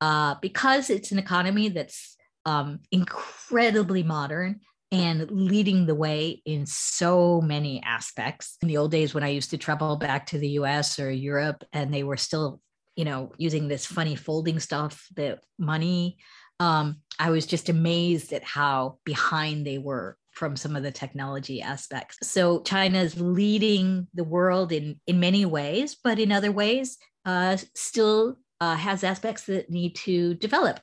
uh, 0.00 0.36
because 0.40 0.88
it's 0.88 1.12
an 1.12 1.18
economy 1.18 1.68
that's 1.68 2.16
um, 2.46 2.80
incredibly 2.90 4.02
modern 4.02 4.60
and 4.92 5.30
leading 5.30 5.86
the 5.86 5.94
way 5.94 6.42
in 6.44 6.66
so 6.66 7.40
many 7.40 7.82
aspects. 7.82 8.56
In 8.62 8.68
the 8.68 8.76
old 8.76 8.90
days, 8.90 9.14
when 9.14 9.24
I 9.24 9.28
used 9.28 9.50
to 9.50 9.58
travel 9.58 9.96
back 9.96 10.26
to 10.26 10.38
the 10.38 10.48
US 10.50 10.98
or 10.98 11.10
Europe, 11.10 11.64
and 11.72 11.92
they 11.94 12.02
were 12.02 12.16
still, 12.16 12.60
you 12.96 13.04
know, 13.04 13.32
using 13.38 13.68
this 13.68 13.86
funny 13.86 14.16
folding 14.16 14.58
stuff, 14.58 15.06
the 15.14 15.38
money, 15.58 16.18
um, 16.58 17.00
I 17.18 17.30
was 17.30 17.46
just 17.46 17.68
amazed 17.68 18.32
at 18.32 18.44
how 18.44 18.98
behind 19.04 19.66
they 19.66 19.78
were 19.78 20.16
from 20.32 20.56
some 20.56 20.76
of 20.76 20.82
the 20.82 20.90
technology 20.90 21.62
aspects. 21.62 22.18
So 22.22 22.62
China's 22.62 23.20
leading 23.20 24.08
the 24.14 24.24
world 24.24 24.72
in 24.72 25.00
in 25.06 25.20
many 25.20 25.44
ways, 25.46 25.96
but 26.02 26.18
in 26.18 26.32
other 26.32 26.52
ways, 26.52 26.98
uh, 27.24 27.56
still 27.74 28.38
uh, 28.60 28.76
has 28.76 29.04
aspects 29.04 29.44
that 29.44 29.70
need 29.70 29.96
to 29.96 30.34
develop 30.34 30.80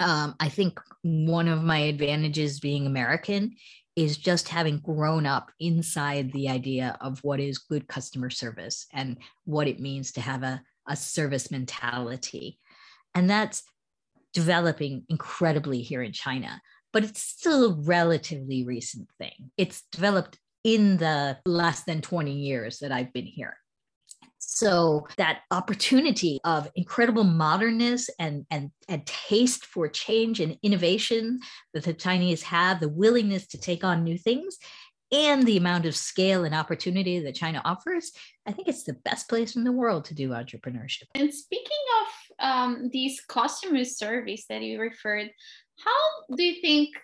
um, 0.00 0.34
I 0.40 0.48
think 0.48 0.80
one 1.02 1.48
of 1.48 1.62
my 1.62 1.78
advantages 1.78 2.60
being 2.60 2.86
American 2.86 3.56
is 3.96 4.18
just 4.18 4.48
having 4.48 4.78
grown 4.78 5.24
up 5.24 5.50
inside 5.58 6.30
the 6.32 6.48
idea 6.48 6.98
of 7.00 7.18
what 7.24 7.40
is 7.40 7.58
good 7.58 7.88
customer 7.88 8.28
service 8.28 8.86
and 8.92 9.16
what 9.44 9.68
it 9.68 9.80
means 9.80 10.12
to 10.12 10.20
have 10.20 10.42
a, 10.42 10.62
a 10.86 10.94
service 10.94 11.50
mentality. 11.50 12.58
And 13.14 13.28
that's 13.28 13.62
developing 14.34 15.04
incredibly 15.08 15.80
here 15.80 16.02
in 16.02 16.12
China, 16.12 16.60
but 16.92 17.04
it's 17.04 17.22
still 17.22 17.64
a 17.64 17.74
relatively 17.74 18.64
recent 18.64 19.08
thing. 19.18 19.50
It's 19.56 19.82
developed 19.90 20.38
in 20.62 20.98
the 20.98 21.38
less 21.46 21.84
than 21.84 22.02
20 22.02 22.32
years 22.32 22.80
that 22.80 22.92
I've 22.92 23.14
been 23.14 23.24
here. 23.24 23.56
So 24.56 25.06
that 25.18 25.40
opportunity 25.50 26.40
of 26.42 26.70
incredible 26.76 27.24
modernness 27.24 28.08
and, 28.18 28.46
and, 28.50 28.70
and 28.88 29.04
taste 29.04 29.66
for 29.66 29.86
change 29.86 30.40
and 30.40 30.56
innovation 30.62 31.40
that 31.74 31.84
the 31.84 31.92
Chinese 31.92 32.42
have, 32.44 32.80
the 32.80 32.88
willingness 32.88 33.46
to 33.48 33.58
take 33.58 33.84
on 33.84 34.02
new 34.02 34.16
things, 34.16 34.56
and 35.12 35.46
the 35.46 35.58
amount 35.58 35.84
of 35.84 35.94
scale 35.94 36.44
and 36.46 36.54
opportunity 36.54 37.20
that 37.20 37.34
China 37.34 37.60
offers, 37.66 38.12
I 38.46 38.52
think 38.52 38.68
it's 38.68 38.84
the 38.84 38.94
best 39.04 39.28
place 39.28 39.56
in 39.56 39.64
the 39.64 39.72
world 39.72 40.06
to 40.06 40.14
do 40.14 40.30
entrepreneurship. 40.30 41.04
And 41.14 41.34
speaking 41.34 41.84
of 42.00 42.46
um, 42.48 42.88
these 42.90 43.20
customer 43.28 43.84
service 43.84 44.46
that 44.48 44.62
you 44.62 44.80
referred, 44.80 45.28
how 45.84 46.34
do 46.34 46.42
you 46.42 46.62
think 46.62 46.94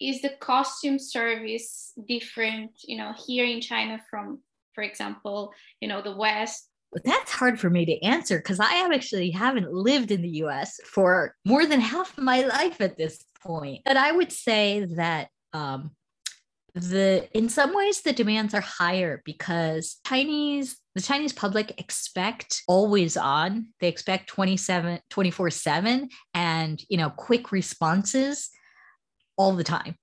is 0.00 0.22
the 0.22 0.32
costume 0.40 0.98
service 0.98 1.92
different, 2.08 2.70
you 2.82 2.96
know, 2.96 3.12
here 3.26 3.44
in 3.44 3.60
China 3.60 4.00
from, 4.08 4.40
for 4.74 4.82
example, 4.82 5.52
you 5.82 5.88
know, 5.88 6.00
the 6.00 6.16
West? 6.16 6.70
That's 7.04 7.32
hard 7.32 7.58
for 7.58 7.70
me 7.70 7.84
to 7.86 8.02
answer 8.02 8.38
because 8.38 8.60
I 8.60 8.88
actually 8.92 9.30
haven't 9.30 9.72
lived 9.72 10.10
in 10.10 10.22
the 10.22 10.28
US 10.44 10.78
for 10.84 11.34
more 11.44 11.66
than 11.66 11.80
half 11.80 12.16
my 12.16 12.42
life 12.42 12.80
at 12.80 12.96
this 12.96 13.24
point. 13.42 13.82
But 13.84 13.96
I 13.96 14.12
would 14.12 14.30
say 14.30 14.84
that 14.96 15.28
um, 15.52 15.90
the 16.74 17.28
in 17.32 17.48
some 17.48 17.72
ways 17.72 18.02
the 18.02 18.12
demands 18.12 18.52
are 18.52 18.60
higher 18.60 19.22
because 19.24 20.00
chinese 20.04 20.76
the 20.96 21.00
chinese 21.00 21.32
public 21.32 21.78
expect 21.78 22.64
always 22.66 23.16
on 23.16 23.68
they 23.80 23.86
expect 23.86 24.28
27 24.28 24.98
24 25.08 25.50
7 25.50 26.08
and 26.34 26.82
you 26.88 26.96
know 26.96 27.10
quick 27.10 27.52
responses 27.52 28.50
all 29.36 29.54
the 29.54 29.62
time 29.62 29.94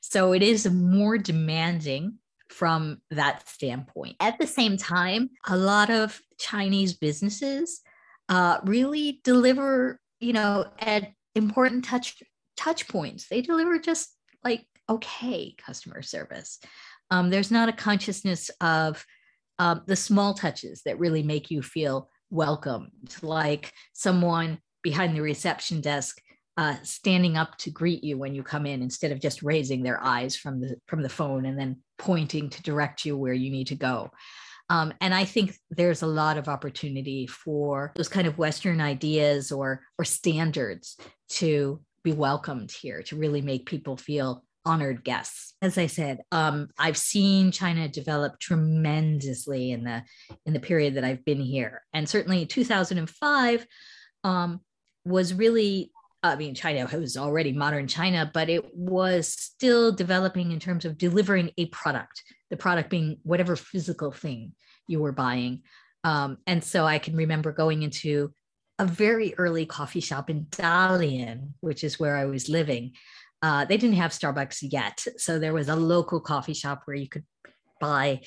so 0.00 0.34
it 0.34 0.42
is 0.42 0.70
more 0.70 1.16
demanding 1.16 2.18
from 2.52 2.98
that 3.10 3.48
standpoint 3.48 4.16
at 4.20 4.38
the 4.38 4.46
same 4.46 4.76
time 4.76 5.30
a 5.48 5.56
lot 5.56 5.90
of 5.90 6.20
chinese 6.38 6.94
businesses 6.94 7.80
uh, 8.28 8.58
really 8.64 9.20
deliver 9.24 10.00
you 10.20 10.32
know 10.32 10.64
at 10.78 11.12
important 11.34 11.84
touch 11.84 12.22
touch 12.56 12.86
points 12.88 13.28
they 13.28 13.40
deliver 13.40 13.78
just 13.78 14.14
like 14.44 14.66
okay 14.88 15.54
customer 15.58 16.02
service. 16.02 16.58
Um, 17.10 17.30
there's 17.30 17.50
not 17.50 17.68
a 17.68 17.72
consciousness 17.72 18.50
of 18.60 19.04
um, 19.58 19.82
the 19.86 19.96
small 19.96 20.34
touches 20.34 20.82
that 20.84 20.98
really 20.98 21.22
make 21.22 21.50
you 21.50 21.62
feel 21.62 22.08
welcomed, 22.30 23.14
like 23.22 23.72
someone 23.92 24.58
behind 24.82 25.16
the 25.16 25.20
reception 25.20 25.80
desk 25.80 26.20
uh, 26.56 26.76
standing 26.82 27.36
up 27.36 27.56
to 27.58 27.70
greet 27.70 28.04
you 28.04 28.18
when 28.18 28.34
you 28.34 28.42
come 28.42 28.66
in 28.66 28.82
instead 28.82 29.12
of 29.12 29.20
just 29.20 29.42
raising 29.42 29.82
their 29.82 30.02
eyes 30.02 30.36
from 30.36 30.60
the 30.60 30.76
from 30.86 31.02
the 31.02 31.08
phone 31.08 31.46
and 31.46 31.58
then 31.58 31.78
pointing 31.98 32.50
to 32.50 32.62
direct 32.62 33.04
you 33.04 33.16
where 33.16 33.32
you 33.32 33.50
need 33.50 33.68
to 33.68 33.74
go. 33.74 34.10
Um, 34.68 34.94
and 35.00 35.14
I 35.14 35.24
think 35.24 35.54
there's 35.70 36.02
a 36.02 36.06
lot 36.06 36.38
of 36.38 36.48
opportunity 36.48 37.26
for 37.26 37.92
those 37.94 38.08
kind 38.08 38.26
of 38.26 38.38
Western 38.38 38.80
ideas 38.80 39.52
or 39.52 39.82
or 39.98 40.04
standards 40.04 40.96
to 41.30 41.80
be 42.02 42.12
welcomed 42.12 42.72
here 42.72 43.02
to 43.04 43.16
really 43.16 43.42
make 43.42 43.66
people 43.66 43.96
feel 43.96 44.44
honored 44.64 45.04
guests. 45.04 45.54
As 45.60 45.78
I 45.78 45.86
said, 45.86 46.20
um, 46.30 46.68
I've 46.78 46.96
seen 46.96 47.50
China 47.50 47.88
develop 47.88 48.38
tremendously 48.38 49.72
in 49.72 49.84
the 49.84 50.02
in 50.46 50.52
the 50.52 50.60
period 50.60 50.94
that 50.94 51.04
I've 51.04 51.24
been 51.24 51.40
here, 51.40 51.82
and 51.92 52.08
certainly 52.08 52.46
2005 52.46 53.66
um, 54.24 54.60
was 55.04 55.34
really. 55.34 55.91
I 56.22 56.36
mean, 56.36 56.54
China 56.54 56.88
was 56.96 57.16
already 57.16 57.52
modern 57.52 57.88
China, 57.88 58.30
but 58.32 58.48
it 58.48 58.74
was 58.74 59.28
still 59.28 59.90
developing 59.90 60.52
in 60.52 60.60
terms 60.60 60.84
of 60.84 60.96
delivering 60.98 61.50
a 61.58 61.66
product. 61.66 62.22
The 62.50 62.56
product 62.56 62.90
being 62.90 63.18
whatever 63.22 63.56
physical 63.56 64.12
thing 64.12 64.52
you 64.86 65.00
were 65.00 65.12
buying, 65.12 65.62
um, 66.04 66.38
and 66.46 66.62
so 66.62 66.84
I 66.84 66.98
can 66.98 67.16
remember 67.16 67.52
going 67.52 67.82
into 67.82 68.32
a 68.78 68.86
very 68.86 69.34
early 69.38 69.66
coffee 69.66 70.00
shop 70.00 70.30
in 70.30 70.46
Dalian, 70.46 71.50
which 71.60 71.84
is 71.84 72.00
where 72.00 72.16
I 72.16 72.24
was 72.24 72.48
living, 72.48 72.92
uh, 73.42 73.64
they 73.64 73.76
didn't 73.76 73.96
have 73.96 74.12
Starbucks 74.12 74.58
yet. 74.72 75.04
So 75.18 75.38
there 75.38 75.52
was 75.52 75.68
a 75.68 75.76
local 75.76 76.20
coffee 76.20 76.54
shop 76.54 76.82
where 76.84 76.96
you 76.96 77.08
could 77.08 77.24
buy, 77.80 78.22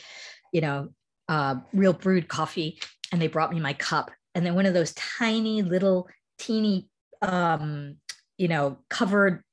you 0.52 0.62
know, 0.62 0.90
uh, 1.28 1.56
real 1.74 1.94
brewed 1.94 2.28
coffee. 2.28 2.80
And 3.12 3.22
they 3.22 3.28
brought 3.28 3.54
me 3.54 3.60
my 3.60 3.74
cup. 3.74 4.12
And 4.34 4.46
then 4.46 4.56
one 4.56 4.66
of 4.66 4.74
those 4.74 4.94
tiny 4.94 5.62
little 5.62 6.10
teeny, 6.38 6.90
um, 7.26 7.98
you 8.38 8.48
know, 8.48 8.78
covered 8.90 9.44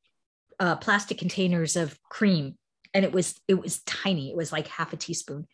uh, 0.61 0.77
plastic 0.77 1.19
containers 1.19 1.77
of 1.77 1.99
cream. 2.09 2.57
And 2.95 3.05
it 3.05 3.13
was, 3.13 3.41
it 3.49 3.55
was 3.55 3.83
tiny. 3.85 4.31
It 4.31 4.37
was 4.37 4.53
like 4.53 4.69
half 4.69 4.93
a 4.93 4.97
teaspoon. 4.97 5.47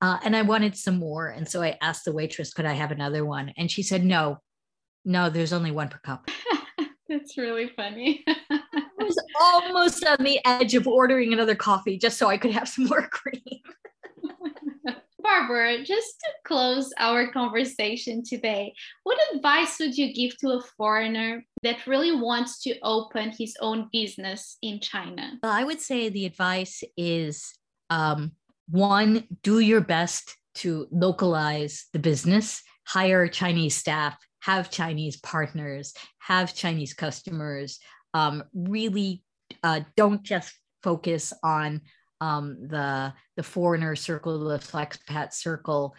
Uh, 0.00 0.18
and 0.22 0.36
I 0.36 0.42
wanted 0.42 0.76
some 0.76 0.96
more. 0.98 1.28
And 1.28 1.48
so 1.48 1.60
I 1.60 1.76
asked 1.82 2.04
the 2.04 2.12
waitress, 2.12 2.54
could 2.54 2.66
I 2.66 2.72
have 2.72 2.92
another 2.92 3.24
one? 3.24 3.52
And 3.56 3.70
she 3.70 3.82
said, 3.82 4.04
no, 4.04 4.38
no, 5.04 5.28
there's 5.28 5.52
only 5.52 5.72
one 5.72 5.88
per 5.88 5.98
cup. 5.98 6.28
That's 7.08 7.36
really 7.36 7.68
funny. 7.74 8.24
I 8.48 8.60
was 8.98 9.18
almost 9.40 10.04
on 10.06 10.22
the 10.22 10.38
edge 10.44 10.74
of 10.74 10.86
ordering 10.86 11.32
another 11.32 11.54
coffee 11.54 11.98
just 11.98 12.18
so 12.18 12.28
I 12.28 12.36
could 12.36 12.52
have 12.52 12.68
some 12.68 12.84
more 12.84 13.08
cream. 13.12 13.60
Barbara, 15.22 15.82
just 15.84 16.20
to 16.20 16.28
close 16.44 16.90
our 16.98 17.30
conversation 17.32 18.22
today, 18.24 18.72
what 19.02 19.18
advice 19.34 19.78
would 19.80 19.96
you 19.96 20.12
give 20.14 20.36
to 20.38 20.50
a 20.52 20.62
foreigner 20.76 21.44
that 21.62 21.86
really 21.86 22.12
wants 22.12 22.62
to 22.62 22.78
open 22.82 23.30
his 23.30 23.56
own 23.60 23.88
business 23.92 24.56
in 24.62 24.80
China? 24.80 25.38
Well, 25.42 25.52
I 25.52 25.64
would 25.64 25.80
say 25.80 26.08
the 26.08 26.26
advice 26.26 26.82
is 26.96 27.52
um, 27.90 28.32
one, 28.68 29.24
do 29.42 29.58
your 29.58 29.80
best 29.80 30.36
to 30.56 30.86
localize 30.90 31.86
the 31.92 31.98
business, 31.98 32.62
hire 32.86 33.28
Chinese 33.28 33.76
staff, 33.76 34.16
have 34.40 34.70
Chinese 34.70 35.18
partners, 35.18 35.94
have 36.18 36.54
Chinese 36.54 36.94
customers, 36.94 37.78
um, 38.14 38.44
really 38.54 39.22
uh, 39.62 39.80
don't 39.96 40.22
just 40.22 40.52
focus 40.82 41.32
on 41.42 41.80
um, 42.20 42.68
the 42.68 43.12
the 43.36 43.42
foreigner 43.42 43.96
circle, 43.96 44.38
the 44.48 44.58
flexpat 44.58 45.32
circle. 45.32 45.94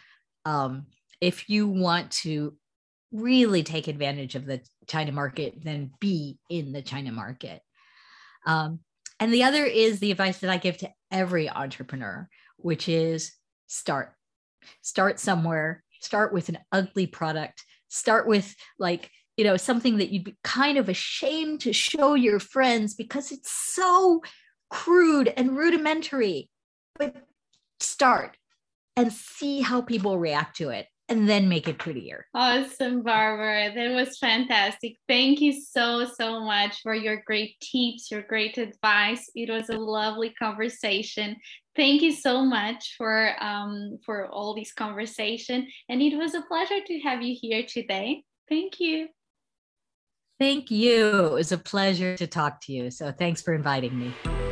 Um, 0.46 0.88
if 1.22 1.50
you 1.50 1.68
want 1.68 2.12
to 2.12 2.56
really 3.12 3.64
take 3.64 3.88
advantage 3.88 4.36
of 4.36 4.46
the 4.46 4.62
China 4.88 5.12
market, 5.12 5.56
then 5.64 5.92
be 6.00 6.38
in 6.50 6.72
the 6.72 6.82
China 6.82 7.12
market. 7.12 7.62
Um, 8.46 8.80
and 9.20 9.34
the 9.34 9.44
other 9.44 9.66
is 9.66 10.00
the 10.00 10.12
advice 10.12 10.40
that 10.40 10.50
I 10.50 10.58
give 10.58 10.78
to 10.78 10.90
every 11.12 11.50
entrepreneur, 11.50 12.30
which 12.58 12.88
is 12.88 13.34
start. 13.68 14.14
Start 14.82 15.20
somewhere, 15.20 15.84
start 16.02 16.34
with 16.34 16.50
an 16.50 16.60
ugly 16.72 17.08
product, 17.08 17.64
start 17.88 18.28
with 18.28 18.56
like 18.78 19.10
you 19.38 19.46
know 19.46 19.58
something 19.58 19.98
that 19.98 20.10
you'd 20.10 20.26
be 20.26 20.38
kind 20.44 20.78
of 20.78 20.90
ashamed 20.90 21.62
to 21.62 21.74
show 21.74 22.14
your 22.14 22.40
friends 22.40 22.94
because 22.94 23.32
it's 23.32 23.52
so 23.52 24.22
crude 24.70 25.34
and 25.36 25.58
rudimentary 25.58 26.50
but 26.98 27.16
start 27.80 28.38
and 28.96 29.12
see 29.12 29.62
how 29.62 29.82
people 29.82 30.20
react 30.20 30.58
to 30.58 30.70
it 30.70 30.88
and 31.10 31.28
then 31.28 31.50
make 31.50 31.68
it 31.68 31.80
prettier. 31.80 32.28
Awesome, 32.36 33.02
Barbara. 33.02 33.74
That 33.74 33.96
was 33.96 34.18
fantastic. 34.20 34.98
Thank 35.08 35.42
you 35.42 35.60
so, 35.60 36.06
so 36.06 36.40
much 36.40 36.82
for 36.84 36.94
your 36.94 37.24
great 37.26 37.60
tips, 37.60 38.12
your 38.12 38.22
great 38.22 38.58
advice. 38.58 39.30
It 39.36 39.50
was 39.50 39.70
a 39.70 39.78
lovely 39.78 40.30
conversation. 40.32 41.36
Thank 41.76 42.02
you 42.04 42.12
so 42.12 42.46
much 42.46 42.96
for 42.98 43.34
um, 43.42 43.98
for 44.06 44.28
all 44.28 44.54
this 44.54 44.74
conversation. 44.74 45.68
And 45.88 46.02
it 46.02 46.16
was 46.16 46.36
a 46.36 46.42
pleasure 46.42 46.80
to 46.86 47.00
have 47.00 47.22
you 47.22 47.36
here 47.40 47.64
today. 47.68 48.24
Thank 48.48 48.80
you. 48.80 49.08
Thank 50.40 50.72
you. 50.72 51.28
It 51.28 51.34
was 51.34 51.52
a 51.52 51.58
pleasure 51.58 52.16
to 52.18 52.28
talk 52.28 52.62
to 52.62 52.74
you. 52.74 52.92
So 52.92 53.12
thanks 53.12 53.42
for 53.42 53.54
inviting 53.54 53.98
me. 53.98 54.49